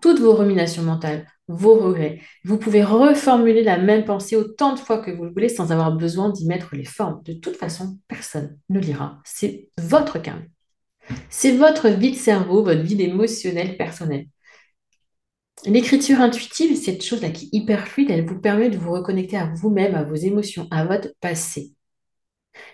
toutes 0.00 0.20
vos 0.20 0.34
ruminations 0.34 0.82
mentales, 0.82 1.26
vos 1.48 1.74
regrets. 1.74 2.20
Vous 2.44 2.58
pouvez 2.58 2.82
reformuler 2.82 3.62
la 3.62 3.78
même 3.78 4.04
pensée 4.04 4.36
autant 4.36 4.74
de 4.74 4.78
fois 4.78 4.98
que 4.98 5.10
vous 5.10 5.24
le 5.24 5.32
voulez 5.32 5.48
sans 5.48 5.72
avoir 5.72 5.92
besoin 5.92 6.30
d'y 6.30 6.46
mettre 6.46 6.74
les 6.74 6.84
formes. 6.84 7.22
De 7.24 7.32
toute 7.32 7.56
façon, 7.56 7.98
personne 8.08 8.58
ne 8.68 8.80
lira. 8.80 9.20
C'est 9.24 9.68
votre 9.78 10.20
carnet. 10.20 10.50
C'est 11.30 11.52
votre 11.52 11.88
vie 11.88 12.12
de 12.12 12.16
cerveau, 12.16 12.64
votre 12.64 12.82
vie 12.82 13.00
émotionnelle 13.00 13.76
personnelle. 13.76 14.26
L'écriture 15.64 16.20
intuitive, 16.20 16.76
cette 16.76 17.02
chose-là 17.02 17.30
qui 17.30 17.46
est 17.46 17.56
hyper 17.56 17.88
fluide, 17.88 18.10
elle 18.10 18.26
vous 18.26 18.38
permet 18.38 18.68
de 18.70 18.76
vous 18.76 18.92
reconnecter 18.92 19.36
à 19.36 19.46
vous-même, 19.46 19.94
à 19.94 20.04
vos 20.04 20.14
émotions, 20.14 20.68
à 20.70 20.84
votre 20.84 21.08
passé. 21.20 21.72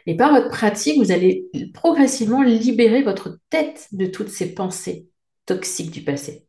Et 0.06 0.16
par 0.16 0.32
votre 0.32 0.48
pratique, 0.48 0.98
vous 0.98 1.12
allez 1.12 1.48
progressivement 1.74 2.42
libérer 2.42 3.02
votre 3.02 3.38
tête 3.50 3.88
de 3.92 4.06
toutes 4.06 4.28
ces 4.28 4.54
pensées 4.54 5.08
toxiques 5.46 5.90
du 5.90 6.02
passé. 6.02 6.46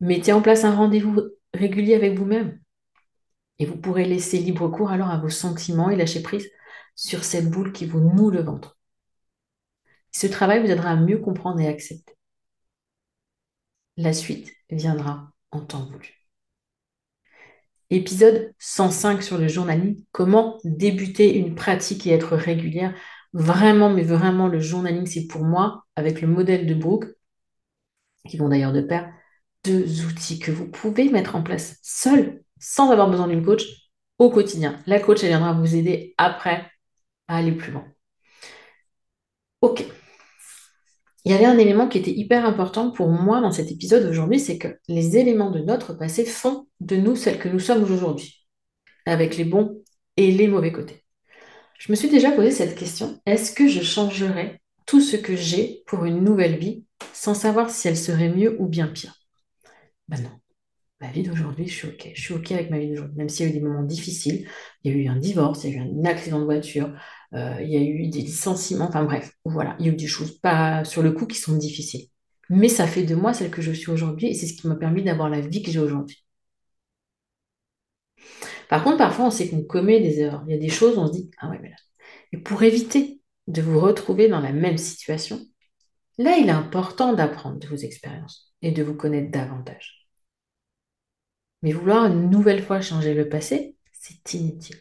Mettez 0.00 0.32
en 0.32 0.42
place 0.42 0.64
un 0.64 0.74
rendez-vous 0.74 1.20
régulier 1.54 1.94
avec 1.94 2.16
vous-même. 2.16 2.60
Et 3.58 3.66
vous 3.66 3.76
pourrez 3.76 4.04
laisser 4.04 4.38
libre 4.38 4.68
cours 4.68 4.90
alors 4.90 5.10
à 5.10 5.18
vos 5.18 5.30
sentiments 5.30 5.90
et 5.90 5.96
lâcher 5.96 6.22
prise 6.22 6.48
sur 6.94 7.24
cette 7.24 7.50
boule 7.50 7.72
qui 7.72 7.86
vous 7.86 8.00
noue 8.00 8.30
le 8.30 8.42
ventre. 8.42 8.78
Ce 10.12 10.26
travail 10.26 10.60
vous 10.60 10.70
aidera 10.70 10.90
à 10.90 10.96
mieux 10.96 11.18
comprendre 11.18 11.60
et 11.60 11.68
accepter. 11.68 12.17
La 13.98 14.12
suite 14.12 14.52
viendra 14.70 15.32
en 15.50 15.60
temps 15.60 15.84
voulu. 15.86 16.14
Épisode 17.90 18.54
105 18.60 19.24
sur 19.24 19.38
le 19.38 19.48
journaling. 19.48 20.04
Comment 20.12 20.60
débuter 20.62 21.36
une 21.36 21.56
pratique 21.56 22.06
et 22.06 22.12
être 22.12 22.36
régulière? 22.36 22.94
Vraiment, 23.32 23.90
mais 23.90 24.04
vraiment, 24.04 24.46
le 24.46 24.60
journaling, 24.60 25.04
c'est 25.04 25.26
pour 25.26 25.42
moi, 25.42 25.84
avec 25.96 26.20
le 26.20 26.28
modèle 26.28 26.66
de 26.66 26.74
Brooke, 26.74 27.06
qui 28.28 28.36
vont 28.36 28.48
d'ailleurs 28.48 28.72
de 28.72 28.82
pair, 28.82 29.12
deux 29.64 30.06
outils 30.06 30.38
que 30.38 30.52
vous 30.52 30.68
pouvez 30.70 31.10
mettre 31.10 31.34
en 31.34 31.42
place 31.42 31.78
seul, 31.82 32.44
sans 32.60 32.92
avoir 32.92 33.10
besoin 33.10 33.26
d'une 33.26 33.44
coach, 33.44 33.64
au 34.18 34.30
quotidien. 34.30 34.80
La 34.86 35.00
coach, 35.00 35.24
elle 35.24 35.30
viendra 35.30 35.54
vous 35.54 35.74
aider 35.74 36.14
après 36.18 36.70
à 37.26 37.38
aller 37.38 37.52
plus 37.52 37.72
loin. 37.72 37.84
Ok. 39.60 39.84
Il 41.24 41.32
y 41.32 41.34
avait 41.34 41.44
un 41.44 41.58
élément 41.58 41.88
qui 41.88 41.98
était 41.98 42.12
hyper 42.12 42.46
important 42.46 42.90
pour 42.90 43.08
moi 43.08 43.40
dans 43.40 43.50
cet 43.50 43.70
épisode 43.70 44.08
aujourd'hui, 44.08 44.40
c'est 44.40 44.58
que 44.58 44.78
les 44.88 45.16
éléments 45.16 45.50
de 45.50 45.60
notre 45.60 45.94
passé 45.94 46.24
font 46.24 46.66
de 46.80 46.96
nous 46.96 47.16
celles 47.16 47.38
que 47.38 47.48
nous 47.48 47.58
sommes 47.58 47.82
aujourd'hui, 47.82 48.46
avec 49.04 49.36
les 49.36 49.44
bons 49.44 49.82
et 50.16 50.30
les 50.30 50.48
mauvais 50.48 50.72
côtés. 50.72 51.04
Je 51.78 51.92
me 51.92 51.96
suis 51.96 52.08
déjà 52.08 52.30
posé 52.32 52.50
cette 52.50 52.76
question, 52.76 53.20
est-ce 53.26 53.52
que 53.52 53.68
je 53.68 53.82
changerais 53.82 54.60
tout 54.86 55.00
ce 55.00 55.16
que 55.16 55.36
j'ai 55.36 55.82
pour 55.86 56.04
une 56.04 56.24
nouvelle 56.24 56.56
vie 56.56 56.84
sans 57.12 57.34
savoir 57.34 57.70
si 57.70 57.88
elle 57.88 57.96
serait 57.96 58.30
mieux 58.30 58.56
ou 58.60 58.66
bien 58.66 58.88
pire? 58.88 59.14
Ben 60.08 60.22
non. 60.22 60.30
Ma 61.00 61.12
vie 61.12 61.22
d'aujourd'hui, 61.22 61.68
je 61.68 61.74
suis 61.74 61.88
OK. 61.88 62.10
Je 62.12 62.20
suis 62.20 62.34
OK 62.34 62.50
avec 62.50 62.70
ma 62.70 62.78
vie 62.78 62.88
d'aujourd'hui, 62.88 63.16
même 63.16 63.28
s'il 63.28 63.46
y 63.46 63.48
a 63.48 63.52
eu 63.52 63.54
des 63.54 63.64
moments 63.64 63.84
difficiles. 63.84 64.48
Il 64.82 64.92
y 64.92 64.94
a 64.94 64.98
eu 64.98 65.06
un 65.06 65.16
divorce, 65.16 65.62
il 65.62 65.70
y 65.70 65.74
a 65.74 65.76
eu 65.76 65.80
un 65.80 66.04
accident 66.04 66.40
de 66.40 66.44
voiture, 66.44 66.92
il 67.32 67.68
y 67.68 67.76
a 67.76 67.80
eu 67.80 68.08
des 68.08 68.20
licenciements, 68.22 68.86
enfin 68.86 69.04
bref, 69.04 69.32
voilà, 69.44 69.76
il 69.78 69.86
y 69.86 69.88
a 69.90 69.92
eu 69.92 69.96
des 69.96 70.06
choses 70.06 70.38
pas 70.38 70.84
sur 70.84 71.02
le 71.02 71.12
coup 71.12 71.26
qui 71.26 71.38
sont 71.38 71.56
difficiles. 71.56 72.08
Mais 72.50 72.68
ça 72.68 72.86
fait 72.86 73.04
de 73.04 73.14
moi 73.14 73.34
celle 73.34 73.50
que 73.50 73.62
je 73.62 73.72
suis 73.72 73.90
aujourd'hui 73.90 74.28
et 74.28 74.34
c'est 74.34 74.46
ce 74.46 74.54
qui 74.54 74.66
m'a 74.68 74.76
permis 74.76 75.02
d'avoir 75.04 75.28
la 75.28 75.40
vie 75.40 75.62
que 75.62 75.70
j'ai 75.70 75.78
aujourd'hui. 75.80 76.24
Par 78.68 78.84
contre, 78.84 78.98
parfois, 78.98 79.26
on 79.26 79.30
sait 79.30 79.48
qu'on 79.48 79.62
commet 79.64 80.00
des 80.00 80.20
erreurs. 80.20 80.44
Il 80.46 80.52
y 80.52 80.56
a 80.56 80.60
des 80.60 80.68
choses, 80.68 80.98
on 80.98 81.06
se 81.06 81.12
dit, 81.12 81.30
ah 81.38 81.48
ouais, 81.50 81.58
mais 81.62 81.70
là. 81.70 81.76
Et 82.32 82.38
pour 82.38 82.62
éviter 82.62 83.20
de 83.46 83.62
vous 83.62 83.80
retrouver 83.80 84.28
dans 84.28 84.40
la 84.40 84.52
même 84.52 84.78
situation, 84.78 85.40
là, 86.18 86.36
il 86.38 86.48
est 86.48 86.52
important 86.52 87.14
d'apprendre 87.14 87.58
de 87.58 87.68
vos 87.68 87.76
expériences 87.76 88.54
et 88.62 88.72
de 88.72 88.82
vous 88.82 88.94
connaître 88.94 89.30
davantage. 89.30 90.08
Mais 91.62 91.70
vouloir 91.72 92.06
une 92.06 92.30
nouvelle 92.30 92.62
fois 92.64 92.80
changer 92.80 93.14
le 93.14 93.28
passé, 93.28 93.76
c'est 93.92 94.34
inutile. 94.34 94.76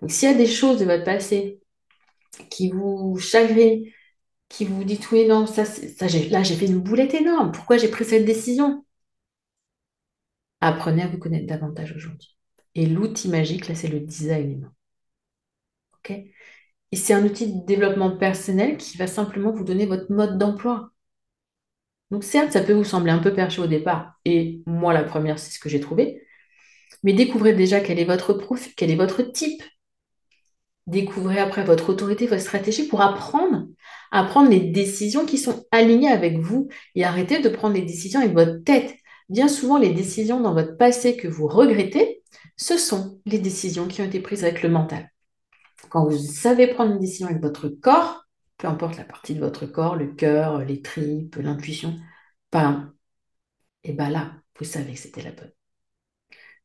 Donc, 0.00 0.10
s'il 0.10 0.30
y 0.30 0.32
a 0.32 0.36
des 0.36 0.46
choses 0.46 0.78
de 0.78 0.84
votre 0.84 1.04
passé 1.04 1.60
qui 2.50 2.70
vous 2.70 3.18
chagrinent, 3.18 3.90
qui 4.48 4.64
vous 4.64 4.84
dites 4.84 5.10
oui, 5.10 5.26
non, 5.26 5.46
ça, 5.46 5.64
là, 5.64 6.42
j'ai 6.42 6.56
fait 6.56 6.66
une 6.66 6.80
boulette 6.80 7.14
énorme. 7.14 7.52
Pourquoi 7.52 7.78
j'ai 7.78 7.88
pris 7.88 8.04
cette 8.04 8.24
décision? 8.24 8.84
Apprenez 10.60 11.02
à 11.02 11.08
vous 11.08 11.18
connaître 11.18 11.46
davantage 11.46 11.94
aujourd'hui. 11.96 12.36
Et 12.74 12.86
l'outil 12.86 13.28
magique, 13.28 13.68
là, 13.68 13.74
c'est 13.74 13.88
le 13.88 14.00
design. 14.00 14.70
OK? 15.94 16.10
Et 16.10 16.96
c'est 16.96 17.14
un 17.14 17.24
outil 17.24 17.52
de 17.52 17.66
développement 17.66 18.16
personnel 18.16 18.76
qui 18.76 18.96
va 18.96 19.06
simplement 19.06 19.52
vous 19.52 19.64
donner 19.64 19.86
votre 19.86 20.12
mode 20.12 20.38
d'emploi. 20.38 20.90
Donc 22.10 22.24
certes, 22.24 22.52
ça 22.52 22.62
peut 22.62 22.72
vous 22.72 22.84
sembler 22.84 23.10
un 23.12 23.18
peu 23.18 23.34
perché 23.34 23.60
au 23.60 23.66
départ, 23.66 24.14
et 24.24 24.62
moi 24.66 24.92
la 24.92 25.02
première, 25.02 25.38
c'est 25.38 25.50
ce 25.50 25.58
que 25.58 25.68
j'ai 25.68 25.80
trouvé, 25.80 26.22
mais 27.02 27.12
découvrez 27.12 27.54
déjà 27.54 27.80
quel 27.80 27.98
est 27.98 28.04
votre 28.04 28.32
profil, 28.34 28.74
quel 28.76 28.90
est 28.90 28.96
votre 28.96 29.22
type. 29.22 29.62
Découvrez 30.86 31.38
après 31.38 31.64
votre 31.64 31.90
autorité, 31.90 32.26
votre 32.26 32.42
stratégie 32.42 32.86
pour 32.86 33.00
apprendre 33.00 33.66
à 34.12 34.22
prendre 34.24 34.50
les 34.50 34.60
décisions 34.60 35.26
qui 35.26 35.36
sont 35.36 35.66
alignées 35.72 36.10
avec 36.10 36.38
vous 36.38 36.68
et 36.94 37.04
arrêtez 37.04 37.40
de 37.40 37.48
prendre 37.48 37.74
les 37.74 37.82
décisions 37.82 38.20
avec 38.20 38.34
votre 38.34 38.62
tête. 38.62 38.94
Bien 39.28 39.48
souvent, 39.48 39.78
les 39.78 39.92
décisions 39.92 40.40
dans 40.40 40.54
votre 40.54 40.76
passé 40.76 41.16
que 41.16 41.26
vous 41.26 41.48
regrettez, 41.48 42.22
ce 42.56 42.78
sont 42.78 43.20
les 43.26 43.38
décisions 43.38 43.88
qui 43.88 44.00
ont 44.00 44.04
été 44.04 44.20
prises 44.20 44.44
avec 44.44 44.62
le 44.62 44.68
mental. 44.68 45.10
Quand 45.88 46.06
vous 46.06 46.16
savez 46.16 46.68
prendre 46.68 46.92
une 46.92 47.00
décision 47.00 47.26
avec 47.26 47.42
votre 47.42 47.68
corps, 47.68 48.24
peu 48.56 48.68
importe 48.68 48.96
la 48.96 49.04
partie 49.04 49.34
de 49.34 49.40
votre 49.40 49.66
corps, 49.66 49.96
le 49.96 50.06
cœur, 50.06 50.64
les 50.64 50.82
tripes, 50.82 51.36
l'intuition, 51.36 51.96
ben, 52.52 52.92
et 53.82 53.92
bien 53.92 54.10
là, 54.10 54.34
vous 54.58 54.64
savez 54.64 54.92
que 54.92 54.98
c'était 54.98 55.22
la 55.22 55.32
bonne. 55.32 55.52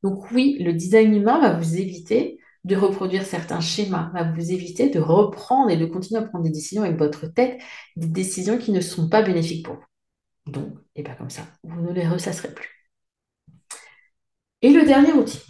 Donc 0.03 0.31
oui, 0.31 0.57
le 0.60 0.73
design 0.73 1.13
humain 1.15 1.39
va 1.39 1.53
vous 1.53 1.77
éviter 1.77 2.39
de 2.63 2.76
reproduire 2.76 3.26
certains 3.26 3.60
schémas, 3.60 4.12
va 4.13 4.32
vous 4.32 4.52
éviter 4.52 4.89
de 4.89 5.00
reprendre 5.00 5.71
et 5.71 5.78
de 5.78 5.86
continuer 5.86 6.21
à 6.21 6.24
prendre 6.24 6.43
des 6.43 6.52
décisions 6.52 6.84
avec 6.84 6.97
votre 6.97 7.28
tête, 7.28 7.60
des 7.95 8.08
décisions 8.08 8.58
qui 8.58 8.71
ne 8.71 8.82
sont 8.82 9.10
pas 9.10 9.24
bénéfiques 9.24 9.65
pour 9.65 9.76
vous. 9.76 10.52
Donc, 10.52 10.78
et 10.95 11.04
bien 11.04 11.15
comme 11.15 11.30
ça, 11.30 11.43
vous 11.63 11.82
ne 11.82 11.91
les 11.91 12.08
ressasserez 12.08 12.54
plus. 12.54 12.69
Et 14.62 14.69
le 14.69 14.86
dernier 14.86 15.13
outil, 15.13 15.41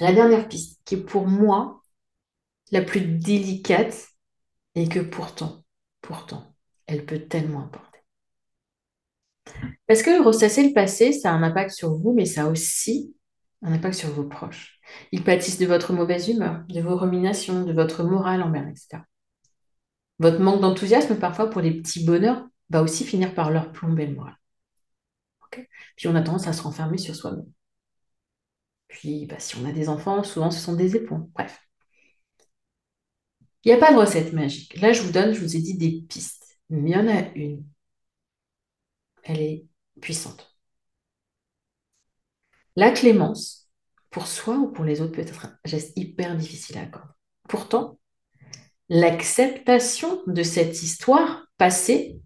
la 0.00 0.12
dernière 0.12 0.48
piste, 0.48 0.80
qui 0.84 0.96
est 0.96 1.04
pour 1.04 1.26
moi 1.26 1.82
la 2.72 2.82
plus 2.82 3.00
délicate 3.00 4.08
et 4.74 4.88
que 4.88 5.00
pourtant, 5.00 5.64
pourtant, 6.00 6.54
elle 6.86 7.06
peut 7.06 7.20
tellement 7.20 7.64
apporter. 7.64 8.00
Parce 9.86 10.02
que 10.02 10.22
ressasser 10.22 10.66
le 10.66 10.74
passé, 10.74 11.12
ça 11.12 11.30
a 11.30 11.34
un 11.34 11.42
impact 11.42 11.70
sur 11.70 11.94
vous, 11.94 12.12
mais 12.12 12.26
ça 12.26 12.44
a 12.44 12.48
aussi 12.48 13.14
un 13.62 13.72
impact 13.72 13.94
sur 13.94 14.10
vos 14.10 14.24
proches. 14.24 14.75
Ils 15.12 15.24
pâtissent 15.24 15.58
de 15.58 15.66
votre 15.66 15.92
mauvaise 15.92 16.28
humeur, 16.28 16.62
de 16.68 16.80
vos 16.80 16.96
ruminations, 16.96 17.64
de 17.64 17.72
votre 17.72 18.04
morale 18.04 18.42
envers, 18.42 18.68
etc. 18.68 18.98
Votre 20.18 20.40
manque 20.40 20.60
d'enthousiasme, 20.60 21.18
parfois, 21.18 21.50
pour 21.50 21.60
les 21.60 21.80
petits 21.80 22.04
bonheurs, 22.04 22.46
va 22.70 22.82
aussi 22.82 23.04
finir 23.04 23.34
par 23.34 23.50
leur 23.50 23.72
plomber 23.72 24.06
le 24.06 24.14
moral. 24.14 24.36
Puis 25.96 26.08
on 26.08 26.14
a 26.14 26.22
tendance 26.22 26.46
à 26.46 26.52
se 26.52 26.62
renfermer 26.62 26.98
sur 26.98 27.14
soi-même. 27.14 27.50
Puis, 28.88 29.26
bah, 29.26 29.38
si 29.38 29.56
on 29.56 29.64
a 29.66 29.72
des 29.72 29.88
enfants, 29.88 30.22
souvent 30.24 30.50
ce 30.50 30.60
sont 30.60 30.74
des 30.74 30.96
époux. 30.96 31.30
Bref. 31.34 31.58
Il 33.64 33.68
n'y 33.68 33.74
a 33.74 33.78
pas 33.78 33.92
de 33.92 33.98
recette 33.98 34.32
magique. 34.32 34.80
Là, 34.80 34.92
je 34.92 35.02
vous 35.02 35.12
donne, 35.12 35.32
je 35.34 35.40
vous 35.40 35.56
ai 35.56 35.60
dit 35.60 35.76
des 35.76 36.02
pistes. 36.08 36.58
Mais 36.70 36.90
il 36.90 36.94
y 36.94 36.96
en 36.96 37.08
a 37.08 37.20
une. 37.34 37.64
Elle 39.24 39.40
est 39.40 39.66
puissante. 40.00 40.56
La 42.76 42.90
clémence, 42.92 43.65
pour 44.16 44.28
soi 44.28 44.56
ou 44.56 44.72
pour 44.72 44.86
les 44.86 45.02
autres, 45.02 45.12
peut 45.12 45.20
être 45.20 45.44
un 45.44 45.58
geste 45.66 45.92
hyper 45.94 46.38
difficile 46.38 46.78
à 46.78 46.84
accorder. 46.84 47.12
Pourtant, 47.50 47.98
l'acceptation 48.88 50.22
de 50.26 50.42
cette 50.42 50.82
histoire 50.82 51.46
passée, 51.58 52.18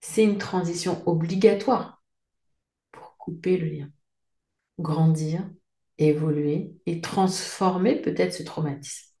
c'est 0.00 0.24
une 0.24 0.38
transition 0.38 1.06
obligatoire 1.06 2.02
pour 2.90 3.18
couper 3.18 3.58
le 3.58 3.66
lien, 3.66 3.90
grandir, 4.78 5.46
évoluer 5.98 6.72
et 6.86 7.02
transformer 7.02 8.00
peut-être 8.00 8.32
ce 8.32 8.42
traumatisme. 8.42 9.12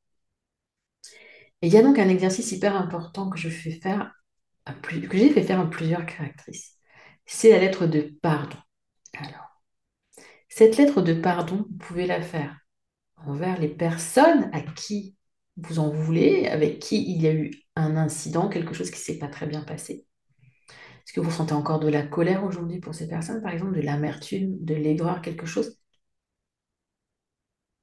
Et 1.60 1.66
il 1.66 1.72
y 1.74 1.76
a 1.76 1.82
donc 1.82 1.98
un 1.98 2.08
exercice 2.08 2.50
hyper 2.50 2.76
important 2.76 3.28
que 3.28 3.36
je 3.36 3.50
fais 3.50 3.72
faire 3.72 4.14
que 4.80 5.18
j'ai 5.18 5.28
fait 5.28 5.42
faire 5.42 5.60
à 5.60 5.68
plusieurs 5.68 6.06
caractéristiques. 6.06 6.78
C'est 7.26 7.50
la 7.50 7.58
lettre 7.58 7.86
de 7.86 8.16
pardon. 8.22 8.56
Alors, 9.12 9.47
cette 10.58 10.76
lettre 10.76 11.02
de 11.02 11.14
pardon, 11.14 11.66
vous 11.70 11.76
pouvez 11.76 12.04
la 12.08 12.20
faire 12.20 12.58
envers 13.14 13.60
les 13.60 13.68
personnes 13.68 14.50
à 14.52 14.60
qui 14.60 15.16
vous 15.56 15.78
en 15.78 15.88
voulez, 15.88 16.48
avec 16.48 16.80
qui 16.80 17.00
il 17.12 17.22
y 17.22 17.28
a 17.28 17.32
eu 17.32 17.52
un 17.76 17.96
incident, 17.96 18.48
quelque 18.48 18.74
chose 18.74 18.90
qui 18.90 18.96
ne 18.96 19.02
s'est 19.02 19.18
pas 19.20 19.28
très 19.28 19.46
bien 19.46 19.62
passé. 19.62 20.04
Est-ce 20.68 21.12
que 21.12 21.20
vous 21.20 21.30
sentez 21.30 21.52
encore 21.52 21.78
de 21.78 21.86
la 21.86 22.04
colère 22.04 22.42
aujourd'hui 22.42 22.80
pour 22.80 22.92
ces 22.92 23.06
personnes, 23.06 23.40
par 23.40 23.52
exemple, 23.52 23.76
de 23.76 23.82
l'amertume, 23.82 24.56
de 24.58 24.74
l'aigreur, 24.74 25.22
quelque 25.22 25.46
chose? 25.46 25.78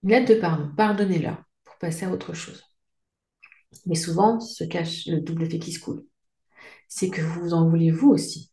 Une 0.03 0.09
lettre 0.09 0.35
de 0.35 0.39
pardon, 0.41 0.69
pardonnez-leur 0.75 1.41
pour 1.63 1.77
passer 1.77 2.03
à 2.03 2.11
autre 2.11 2.33
chose. 2.33 2.61
Mais 3.85 3.95
souvent 3.95 4.41
se 4.41 4.65
cache 4.65 5.05
le 5.05 5.21
double 5.21 5.43
effet 5.43 5.59
qui 5.59 5.71
se 5.71 5.79
coule. 5.79 6.05
C'est 6.89 7.09
que 7.09 7.21
vous 7.21 7.53
en 7.53 7.69
voulez 7.69 7.91
vous 7.91 8.09
aussi 8.09 8.51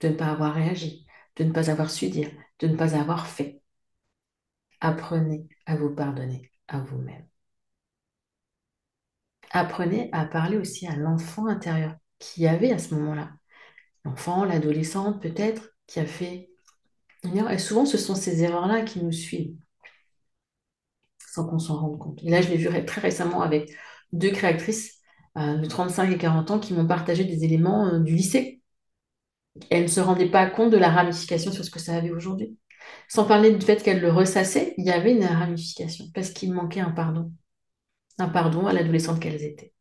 de 0.00 0.08
ne 0.08 0.14
pas 0.14 0.26
avoir 0.26 0.54
réagi, 0.54 1.06
de 1.36 1.44
ne 1.44 1.52
pas 1.52 1.70
avoir 1.70 1.88
su 1.88 2.08
dire, 2.08 2.32
de 2.60 2.68
ne 2.68 2.76
pas 2.76 2.94
avoir 2.96 3.26
fait. 3.26 3.62
Apprenez 4.80 5.48
à 5.66 5.76
vous 5.76 5.94
pardonner 5.94 6.50
à 6.68 6.80
vous-même. 6.80 7.26
Apprenez 9.50 10.08
à 10.12 10.24
parler 10.24 10.56
aussi 10.58 10.86
à 10.86 10.96
l'enfant 10.96 11.46
intérieur 11.46 11.96
qui 12.18 12.46
avait 12.46 12.72
à 12.72 12.78
ce 12.78 12.94
moment-là. 12.94 13.30
L'enfant, 14.04 14.44
l'adolescente 14.44 15.22
peut-être, 15.22 15.70
qui 15.86 16.00
a 16.00 16.06
fait 16.06 16.50
une 17.24 17.36
erreur. 17.38 17.52
Et 17.52 17.58
souvent, 17.58 17.86
ce 17.86 17.98
sont 17.98 18.14
ces 18.14 18.42
erreurs-là 18.42 18.82
qui 18.82 19.02
nous 19.02 19.12
suivent 19.12 19.56
sans 21.18 21.46
qu'on 21.46 21.58
s'en 21.58 21.76
rende 21.78 21.98
compte. 21.98 22.22
Et 22.22 22.30
là, 22.30 22.40
je 22.42 22.48
l'ai 22.48 22.56
vu 22.56 22.84
très 22.84 23.00
récemment 23.00 23.42
avec 23.42 23.74
deux 24.12 24.30
créatrices 24.30 24.98
euh, 25.36 25.56
de 25.56 25.66
35 25.66 26.10
et 26.12 26.18
40 26.18 26.50
ans 26.50 26.58
qui 26.58 26.74
m'ont 26.74 26.86
partagé 26.86 27.24
des 27.24 27.44
éléments 27.44 27.86
euh, 27.86 28.00
du 28.00 28.14
lycée. 28.14 28.57
Elles 29.70 29.84
ne 29.84 29.88
se 29.88 30.00
rendaient 30.00 30.30
pas 30.30 30.46
compte 30.46 30.70
de 30.70 30.76
la 30.76 30.90
ramification 30.90 31.52
sur 31.52 31.64
ce 31.64 31.70
que 31.70 31.78
ça 31.78 31.96
avait 31.96 32.10
aujourd'hui. 32.10 32.56
Sans 33.08 33.24
parler 33.24 33.50
du 33.52 33.64
fait 33.64 33.82
qu'elles 33.82 34.00
le 34.00 34.10
ressassaient, 34.10 34.74
il 34.78 34.86
y 34.86 34.90
avait 34.90 35.12
une 35.12 35.24
ramification 35.24 36.06
parce 36.14 36.30
qu'il 36.30 36.52
manquait 36.52 36.80
un 36.80 36.90
pardon. 36.90 37.32
Un 38.18 38.28
pardon 38.28 38.66
à 38.66 38.72
l'adolescente 38.72 39.20
qu'elles 39.20 39.44
étaient. 39.44 39.72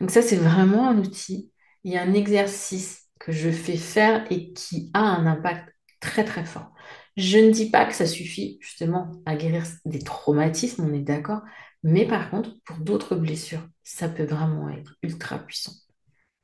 Donc 0.00 0.10
ça, 0.10 0.22
c'est 0.22 0.36
vraiment 0.36 0.88
un 0.88 0.98
outil. 0.98 1.52
A 1.86 2.00
un 2.00 2.12
exercice 2.12 3.08
que 3.18 3.32
je 3.32 3.50
fais 3.50 3.76
faire 3.76 4.26
et 4.30 4.52
qui 4.52 4.90
a 4.94 5.00
un 5.00 5.26
impact 5.26 5.74
très 6.00 6.24
très 6.24 6.44
fort. 6.44 6.72
Je 7.16 7.38
ne 7.38 7.50
dis 7.50 7.70
pas 7.70 7.86
que 7.86 7.94
ça 7.94 8.06
suffit 8.06 8.58
justement 8.60 9.10
à 9.26 9.36
guérir 9.36 9.64
des 9.84 9.98
traumatismes, 10.00 10.84
on 10.84 10.94
est 10.94 11.02
d'accord, 11.02 11.42
mais 11.82 12.06
par 12.06 12.30
contre, 12.30 12.56
pour 12.64 12.76
d'autres 12.78 13.16
blessures, 13.16 13.66
ça 13.82 14.08
peut 14.08 14.24
vraiment 14.24 14.68
être 14.70 14.96
ultra 15.02 15.38
puissant. 15.38 15.72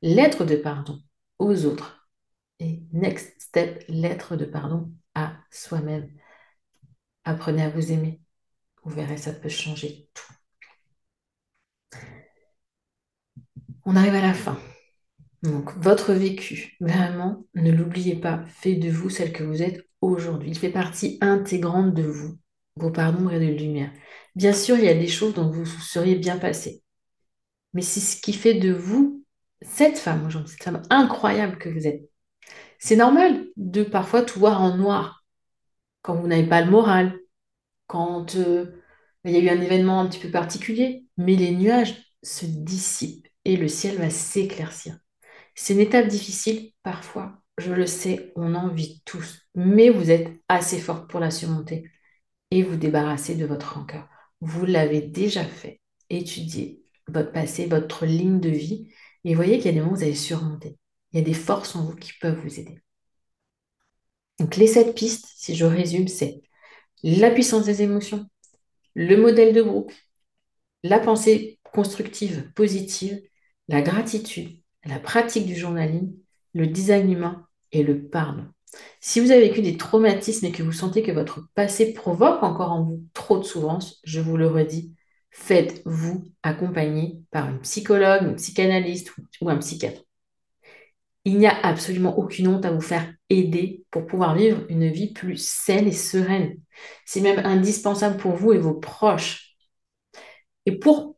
L'être 0.01 0.45
de 0.45 0.55
pardon 0.55 0.99
aux 1.39 1.65
autres 1.65 1.96
Et 2.59 2.81
next 2.91 3.39
step, 3.39 3.83
lettre 3.87 4.35
de 4.35 4.45
pardon 4.45 4.91
à 5.15 5.35
soi-même. 5.51 6.11
Apprenez 7.23 7.63
à 7.63 7.69
vous 7.69 7.91
aimer. 7.91 8.21
Vous 8.83 8.91
verrez, 8.91 9.17
ça 9.17 9.33
peut 9.33 9.49
changer 9.49 10.09
tout. 10.13 10.33
On 13.85 13.95
arrive 13.95 14.15
à 14.15 14.21
la 14.21 14.33
fin. 14.33 14.57
Donc, 15.43 15.77
votre 15.77 16.13
vécu, 16.13 16.75
vraiment, 16.79 17.45
ne 17.53 17.71
l'oubliez 17.71 18.15
pas, 18.15 18.43
fait 18.47 18.75
de 18.75 18.89
vous 18.89 19.09
celle 19.09 19.31
que 19.31 19.43
vous 19.43 19.61
êtes 19.61 19.87
aujourd'hui. 20.01 20.49
Il 20.49 20.57
fait 20.57 20.71
partie 20.71 21.17
intégrante 21.21 21.93
de 21.93 22.03
vous, 22.03 22.37
vos 22.75 22.91
pardons 22.91 23.29
et 23.29 23.39
de 23.39 23.53
lumière. 23.53 23.91
Bien 24.35 24.53
sûr, 24.53 24.77
il 24.77 24.85
y 24.85 24.89
a 24.89 24.93
des 24.93 25.07
choses 25.07 25.33
dont 25.33 25.49
vous 25.49 25.65
seriez 25.65 26.15
bien 26.15 26.37
passé. 26.37 26.83
Mais 27.73 27.81
c'est 27.81 27.99
ce 27.99 28.19
qui 28.19 28.33
fait 28.33 28.55
de 28.55 28.73
vous 28.73 29.23
cette 29.61 29.97
femme 29.97 30.25
aujourd'hui, 30.25 30.51
cette 30.51 30.63
femme 30.63 30.81
incroyable 30.89 31.57
que 31.57 31.69
vous 31.69 31.87
êtes. 31.87 32.09
C'est 32.79 32.95
normal 32.95 33.47
de 33.55 33.83
parfois 33.83 34.21
tout 34.23 34.39
voir 34.39 34.61
en 34.61 34.77
noir 34.77 35.25
quand 36.01 36.15
vous 36.15 36.27
n'avez 36.27 36.47
pas 36.47 36.61
le 36.61 36.71
moral, 36.71 37.19
quand 37.87 38.35
euh, 38.35 38.81
il 39.25 39.31
y 39.31 39.37
a 39.37 39.39
eu 39.39 39.49
un 39.49 39.61
événement 39.61 39.99
un 39.99 40.07
petit 40.07 40.19
peu 40.19 40.31
particulier, 40.31 41.05
mais 41.17 41.35
les 41.35 41.51
nuages 41.51 42.13
se 42.23 42.45
dissipent 42.45 43.27
et 43.45 43.57
le 43.57 43.67
ciel 43.67 43.97
va 43.97 44.09
s'éclaircir. 44.09 44.97
C'est 45.55 45.73
une 45.73 45.79
étape 45.79 46.07
difficile 46.07 46.71
parfois, 46.83 47.41
je 47.57 47.73
le 47.73 47.87
sais, 47.87 48.31
on 48.35 48.55
en 48.55 48.69
vit 48.69 49.01
tous, 49.05 49.41
mais 49.55 49.89
vous 49.89 50.11
êtes 50.11 50.29
assez 50.47 50.79
forte 50.79 51.09
pour 51.09 51.19
la 51.19 51.31
surmonter 51.31 51.89
et 52.51 52.63
vous 52.63 52.77
débarrasser 52.77 53.35
de 53.35 53.45
votre 53.45 53.73
rancœur. 53.73 54.07
Vous 54.41 54.65
l'avez 54.65 55.01
déjà 55.01 55.43
fait. 55.43 55.81
Étudiez 56.09 56.83
votre 57.07 57.31
passé, 57.31 57.65
votre 57.65 58.05
ligne 58.05 58.39
de 58.39 58.49
vie, 58.49 58.89
et 59.23 59.35
voyez 59.35 59.57
qu'il 59.57 59.65
y 59.65 59.69
a 59.69 59.71
des 59.73 59.79
moments 59.79 59.93
où 59.93 59.95
vous 59.95 60.03
avez 60.03 60.15
surmonté. 60.15 60.77
Il 61.11 61.19
y 61.19 61.21
a 61.21 61.25
des 61.25 61.33
forces 61.33 61.75
en 61.75 61.85
vous 61.85 61.95
qui 61.95 62.11
peuvent 62.19 62.39
vous 62.39 62.59
aider. 62.59 62.79
Donc 64.39 64.55
les 64.55 64.67
sept 64.67 64.95
pistes, 64.95 65.27
si 65.35 65.55
je 65.55 65.65
résume, 65.65 66.07
c'est 66.07 66.41
la 67.03 67.31
puissance 67.31 67.65
des 67.65 67.81
émotions, 67.81 68.25
le 68.93 69.17
modèle 69.17 69.53
de 69.53 69.61
groupe, 69.61 69.91
la 70.83 70.99
pensée 70.99 71.59
constructive, 71.63 72.51
positive, 72.53 73.21
la 73.67 73.81
gratitude, 73.81 74.61
la 74.85 74.99
pratique 74.99 75.45
du 75.45 75.55
journaling, 75.55 76.15
le 76.53 76.67
design 76.67 77.11
humain 77.11 77.47
et 77.71 77.83
le 77.83 78.07
pardon. 78.07 78.45
Si 78.99 79.19
vous 79.19 79.31
avez 79.31 79.47
vécu 79.47 79.61
des 79.61 79.77
traumatismes 79.77 80.45
et 80.45 80.51
que 80.51 80.63
vous 80.63 80.71
sentez 80.71 81.03
que 81.03 81.11
votre 81.11 81.47
passé 81.55 81.93
provoque 81.93 82.43
encore 82.43 82.71
en 82.71 82.83
vous 82.83 83.03
trop 83.13 83.39
de 83.39 83.43
souffrance, 83.43 83.99
je 84.03 84.19
vous 84.19 84.37
le 84.37 84.47
redis, 84.47 84.93
faites-vous 85.31 86.23
accompagner 86.43 87.19
par 87.31 87.49
une 87.49 87.59
psychologue, 87.61 88.23
une 88.23 88.35
psychanalyste 88.35 89.13
ou 89.41 89.49
un 89.49 89.57
psychiatre. 89.57 90.06
Il 91.27 91.39
n'y 91.39 91.45
a 91.45 91.59
absolument 91.61 92.17
aucune 92.17 92.47
honte 92.47 92.63
à 92.63 92.71
vous 92.71 92.79
faire 92.79 93.13
aider 93.29 93.83
pour 93.91 94.05
pouvoir 94.05 94.33
vivre 94.33 94.61
une 94.69 94.89
vie 94.89 95.11
plus 95.11 95.35
saine 95.35 95.85
et 95.85 95.91
sereine. 95.91 96.55
C'est 97.05 97.19
même 97.19 97.45
indispensable 97.45 98.15
pour 98.15 98.31
vous 98.31 98.53
et 98.53 98.57
vos 98.57 98.75
proches. 98.75 99.57
Et 100.65 100.79
pour 100.79 101.17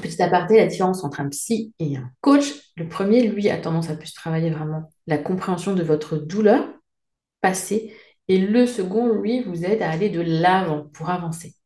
petit 0.00 0.22
aparté, 0.22 0.58
la 0.58 0.66
différence 0.66 1.02
entre 1.02 1.18
un 1.18 1.28
psy 1.30 1.74
et 1.80 1.96
un 1.96 2.08
coach, 2.20 2.44
le 2.76 2.86
premier, 2.86 3.26
lui, 3.26 3.50
a 3.50 3.58
tendance 3.58 3.90
à 3.90 3.96
plus 3.96 4.14
travailler 4.14 4.50
vraiment 4.50 4.88
la 5.08 5.18
compréhension 5.18 5.74
de 5.74 5.82
votre 5.82 6.16
douleur 6.16 6.68
passée. 7.40 7.92
Et 8.28 8.38
le 8.38 8.66
second, 8.66 9.08
lui, 9.08 9.42
vous 9.42 9.64
aide 9.64 9.82
à 9.82 9.90
aller 9.90 10.10
de 10.10 10.20
l'avant 10.20 10.84
pour 10.92 11.10
avancer. 11.10 11.56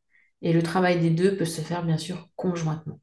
Et 0.41 0.53
le 0.53 0.63
travail 0.63 0.99
des 0.99 1.11
deux 1.11 1.37
peut 1.37 1.45
se 1.45 1.61
faire 1.61 1.85
bien 1.85 1.99
sûr 1.99 2.29
conjointement. 2.35 2.99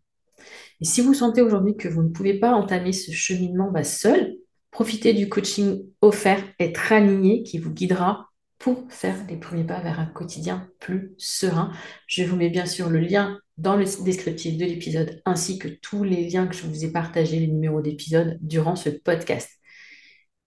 Et 0.80 0.84
si 0.84 1.00
vous 1.00 1.14
sentez 1.14 1.42
aujourd'hui 1.42 1.76
que 1.76 1.88
vous 1.88 2.02
ne 2.02 2.08
pouvez 2.08 2.38
pas 2.38 2.52
entamer 2.52 2.92
ce 2.92 3.12
cheminement 3.12 3.70
bah, 3.70 3.84
seul, 3.84 4.36
profitez 4.70 5.12
du 5.12 5.28
coaching 5.28 5.84
offert, 6.00 6.42
être 6.58 6.92
aligné 6.92 7.42
qui 7.42 7.58
vous 7.58 7.70
guidera 7.70 8.30
pour 8.58 8.84
faire 8.90 9.16
les 9.28 9.36
premiers 9.36 9.64
pas 9.64 9.80
vers 9.80 9.98
un 9.98 10.06
quotidien 10.06 10.68
plus 10.78 11.14
serein. 11.16 11.72
Je 12.06 12.24
vous 12.24 12.36
mets 12.36 12.50
bien 12.50 12.66
sûr 12.66 12.90
le 12.90 13.00
lien 13.00 13.40
dans 13.56 13.76
le 13.76 13.84
descriptif 14.04 14.56
de 14.56 14.64
l'épisode 14.64 15.20
ainsi 15.24 15.58
que 15.58 15.68
tous 15.68 16.04
les 16.04 16.28
liens 16.28 16.46
que 16.46 16.54
je 16.54 16.66
vous 16.66 16.84
ai 16.84 16.92
partagés, 16.92 17.40
les 17.40 17.46
numéros 17.46 17.80
d'épisodes 17.80 18.38
durant 18.40 18.76
ce 18.76 18.90
podcast. 18.90 19.50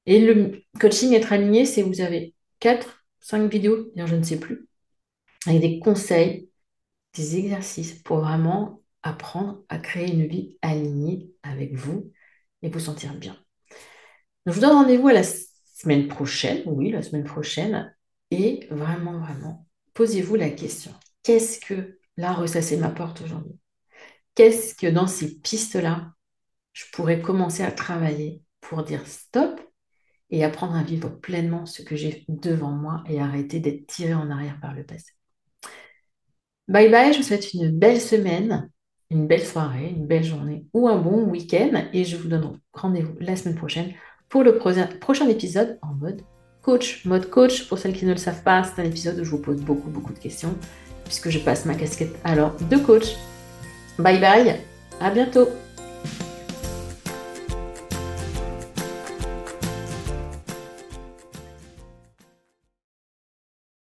Et 0.06 0.20
le 0.20 0.62
coaching 0.80 1.14
être 1.14 1.34
aligné, 1.34 1.66
c'est 1.66 1.82
vous 1.82 2.02
avez 2.02 2.36
4, 2.60 3.04
5 3.20 3.52
vidéos, 3.52 3.92
je 3.96 4.16
ne 4.16 4.24
sais 4.24 4.40
plus, 4.40 4.68
avec 5.48 5.62
des 5.62 5.80
conseils, 5.80 6.50
des 7.16 7.38
exercices 7.38 7.94
pour 7.94 8.20
vraiment 8.20 8.83
apprendre 9.04 9.64
à 9.70 9.78
créer 9.78 10.12
une 10.12 10.26
vie 10.26 10.58
alignée 10.62 11.32
avec 11.44 11.76
vous 11.76 12.12
et 12.62 12.70
vous 12.70 12.80
sentir 12.80 13.14
bien. 13.16 13.38
je 14.46 14.52
vous 14.52 14.62
donne 14.62 14.72
rendez-vous 14.72 15.10
à 15.10 15.14
la 15.14 15.24
semaine 15.24 16.08
prochaine, 16.08 16.64
oui, 16.66 16.92
la 16.92 17.02
semaine 17.02 17.26
prochaine, 17.26 17.94
et 18.32 18.68
vraiment, 18.72 19.20
vraiment, 19.20 19.68
posez-vous 19.94 20.36
la 20.36 20.50
question. 20.50 20.92
Qu'est-ce 21.22 21.60
que 21.60 22.00
là, 22.18 22.34
ressasser 22.34 22.78
ma 22.78 22.90
porte 22.90 23.22
aujourd'hui? 23.22 23.60
Qu'est-ce 24.36 24.74
que 24.74 24.88
dans 24.88 25.08
ces 25.08 25.40
pistes-là, 25.40 26.14
je 26.72 26.86
pourrais 26.94 27.22
commencer 27.22 27.64
à 27.64 27.72
travailler 27.72 28.42
pour 28.62 28.84
dire 28.84 29.06
stop 29.06 29.62
et 30.30 30.44
apprendre 30.44 30.76
à 30.76 30.84
vivre 30.84 31.10
pleinement 31.10 31.66
ce 31.66 31.84
que 31.84 31.96
j'ai 31.96 32.26
devant 32.28 32.72
moi 32.72 33.04
et 33.08 33.20
arrêter 33.20 33.60
d'être 33.60 33.86
tiré 33.86 34.14
en 34.14 34.32
arrière 34.32 34.60
par 34.60 34.74
le 34.74 34.84
passé? 34.84 35.12
Bye 36.68 36.90
bye, 36.90 37.14
je 37.14 37.18
vous 37.18 37.24
souhaite 37.24 37.54
une 37.54 37.78
belle 37.78 38.02
semaine 38.02 38.72
une 39.14 39.28
belle 39.28 39.44
soirée, 39.44 39.94
une 39.96 40.06
belle 40.06 40.24
journée 40.24 40.66
ou 40.74 40.88
un 40.88 40.98
bon 40.98 41.24
week-end. 41.24 41.84
Et 41.94 42.04
je 42.04 42.18
vous 42.18 42.28
donne 42.28 42.60
rendez-vous 42.74 43.14
la 43.20 43.36
semaine 43.36 43.56
prochaine 43.56 43.92
pour 44.30 44.44
le 44.44 44.58
prochain 44.58 45.28
épisode 45.28 45.78
en 45.82 45.94
mode 45.94 46.22
coach. 46.62 47.06
Mode 47.06 47.30
coach, 47.30 47.68
pour 47.68 47.78
celles 47.78 47.94
qui 47.94 48.06
ne 48.06 48.12
le 48.12 48.18
savent 48.18 48.44
pas, 48.44 48.64
c'est 48.64 48.82
un 48.82 48.86
épisode 48.86 49.20
où 49.20 49.24
je 49.24 49.30
vous 49.30 49.42
pose 49.42 49.62
beaucoup, 49.62 49.90
beaucoup 49.90 50.14
de 50.14 50.20
questions 50.20 50.56
puisque 51.06 51.30
je 51.30 51.40
passe 51.40 51.66
ma 51.66 51.76
casquette 51.76 52.16
alors 52.24 52.56
de 52.70 52.78
coach. 52.78 53.16
Bye 54.00 54.20
bye, 54.20 54.56
à 55.00 55.12
bientôt 55.12 55.48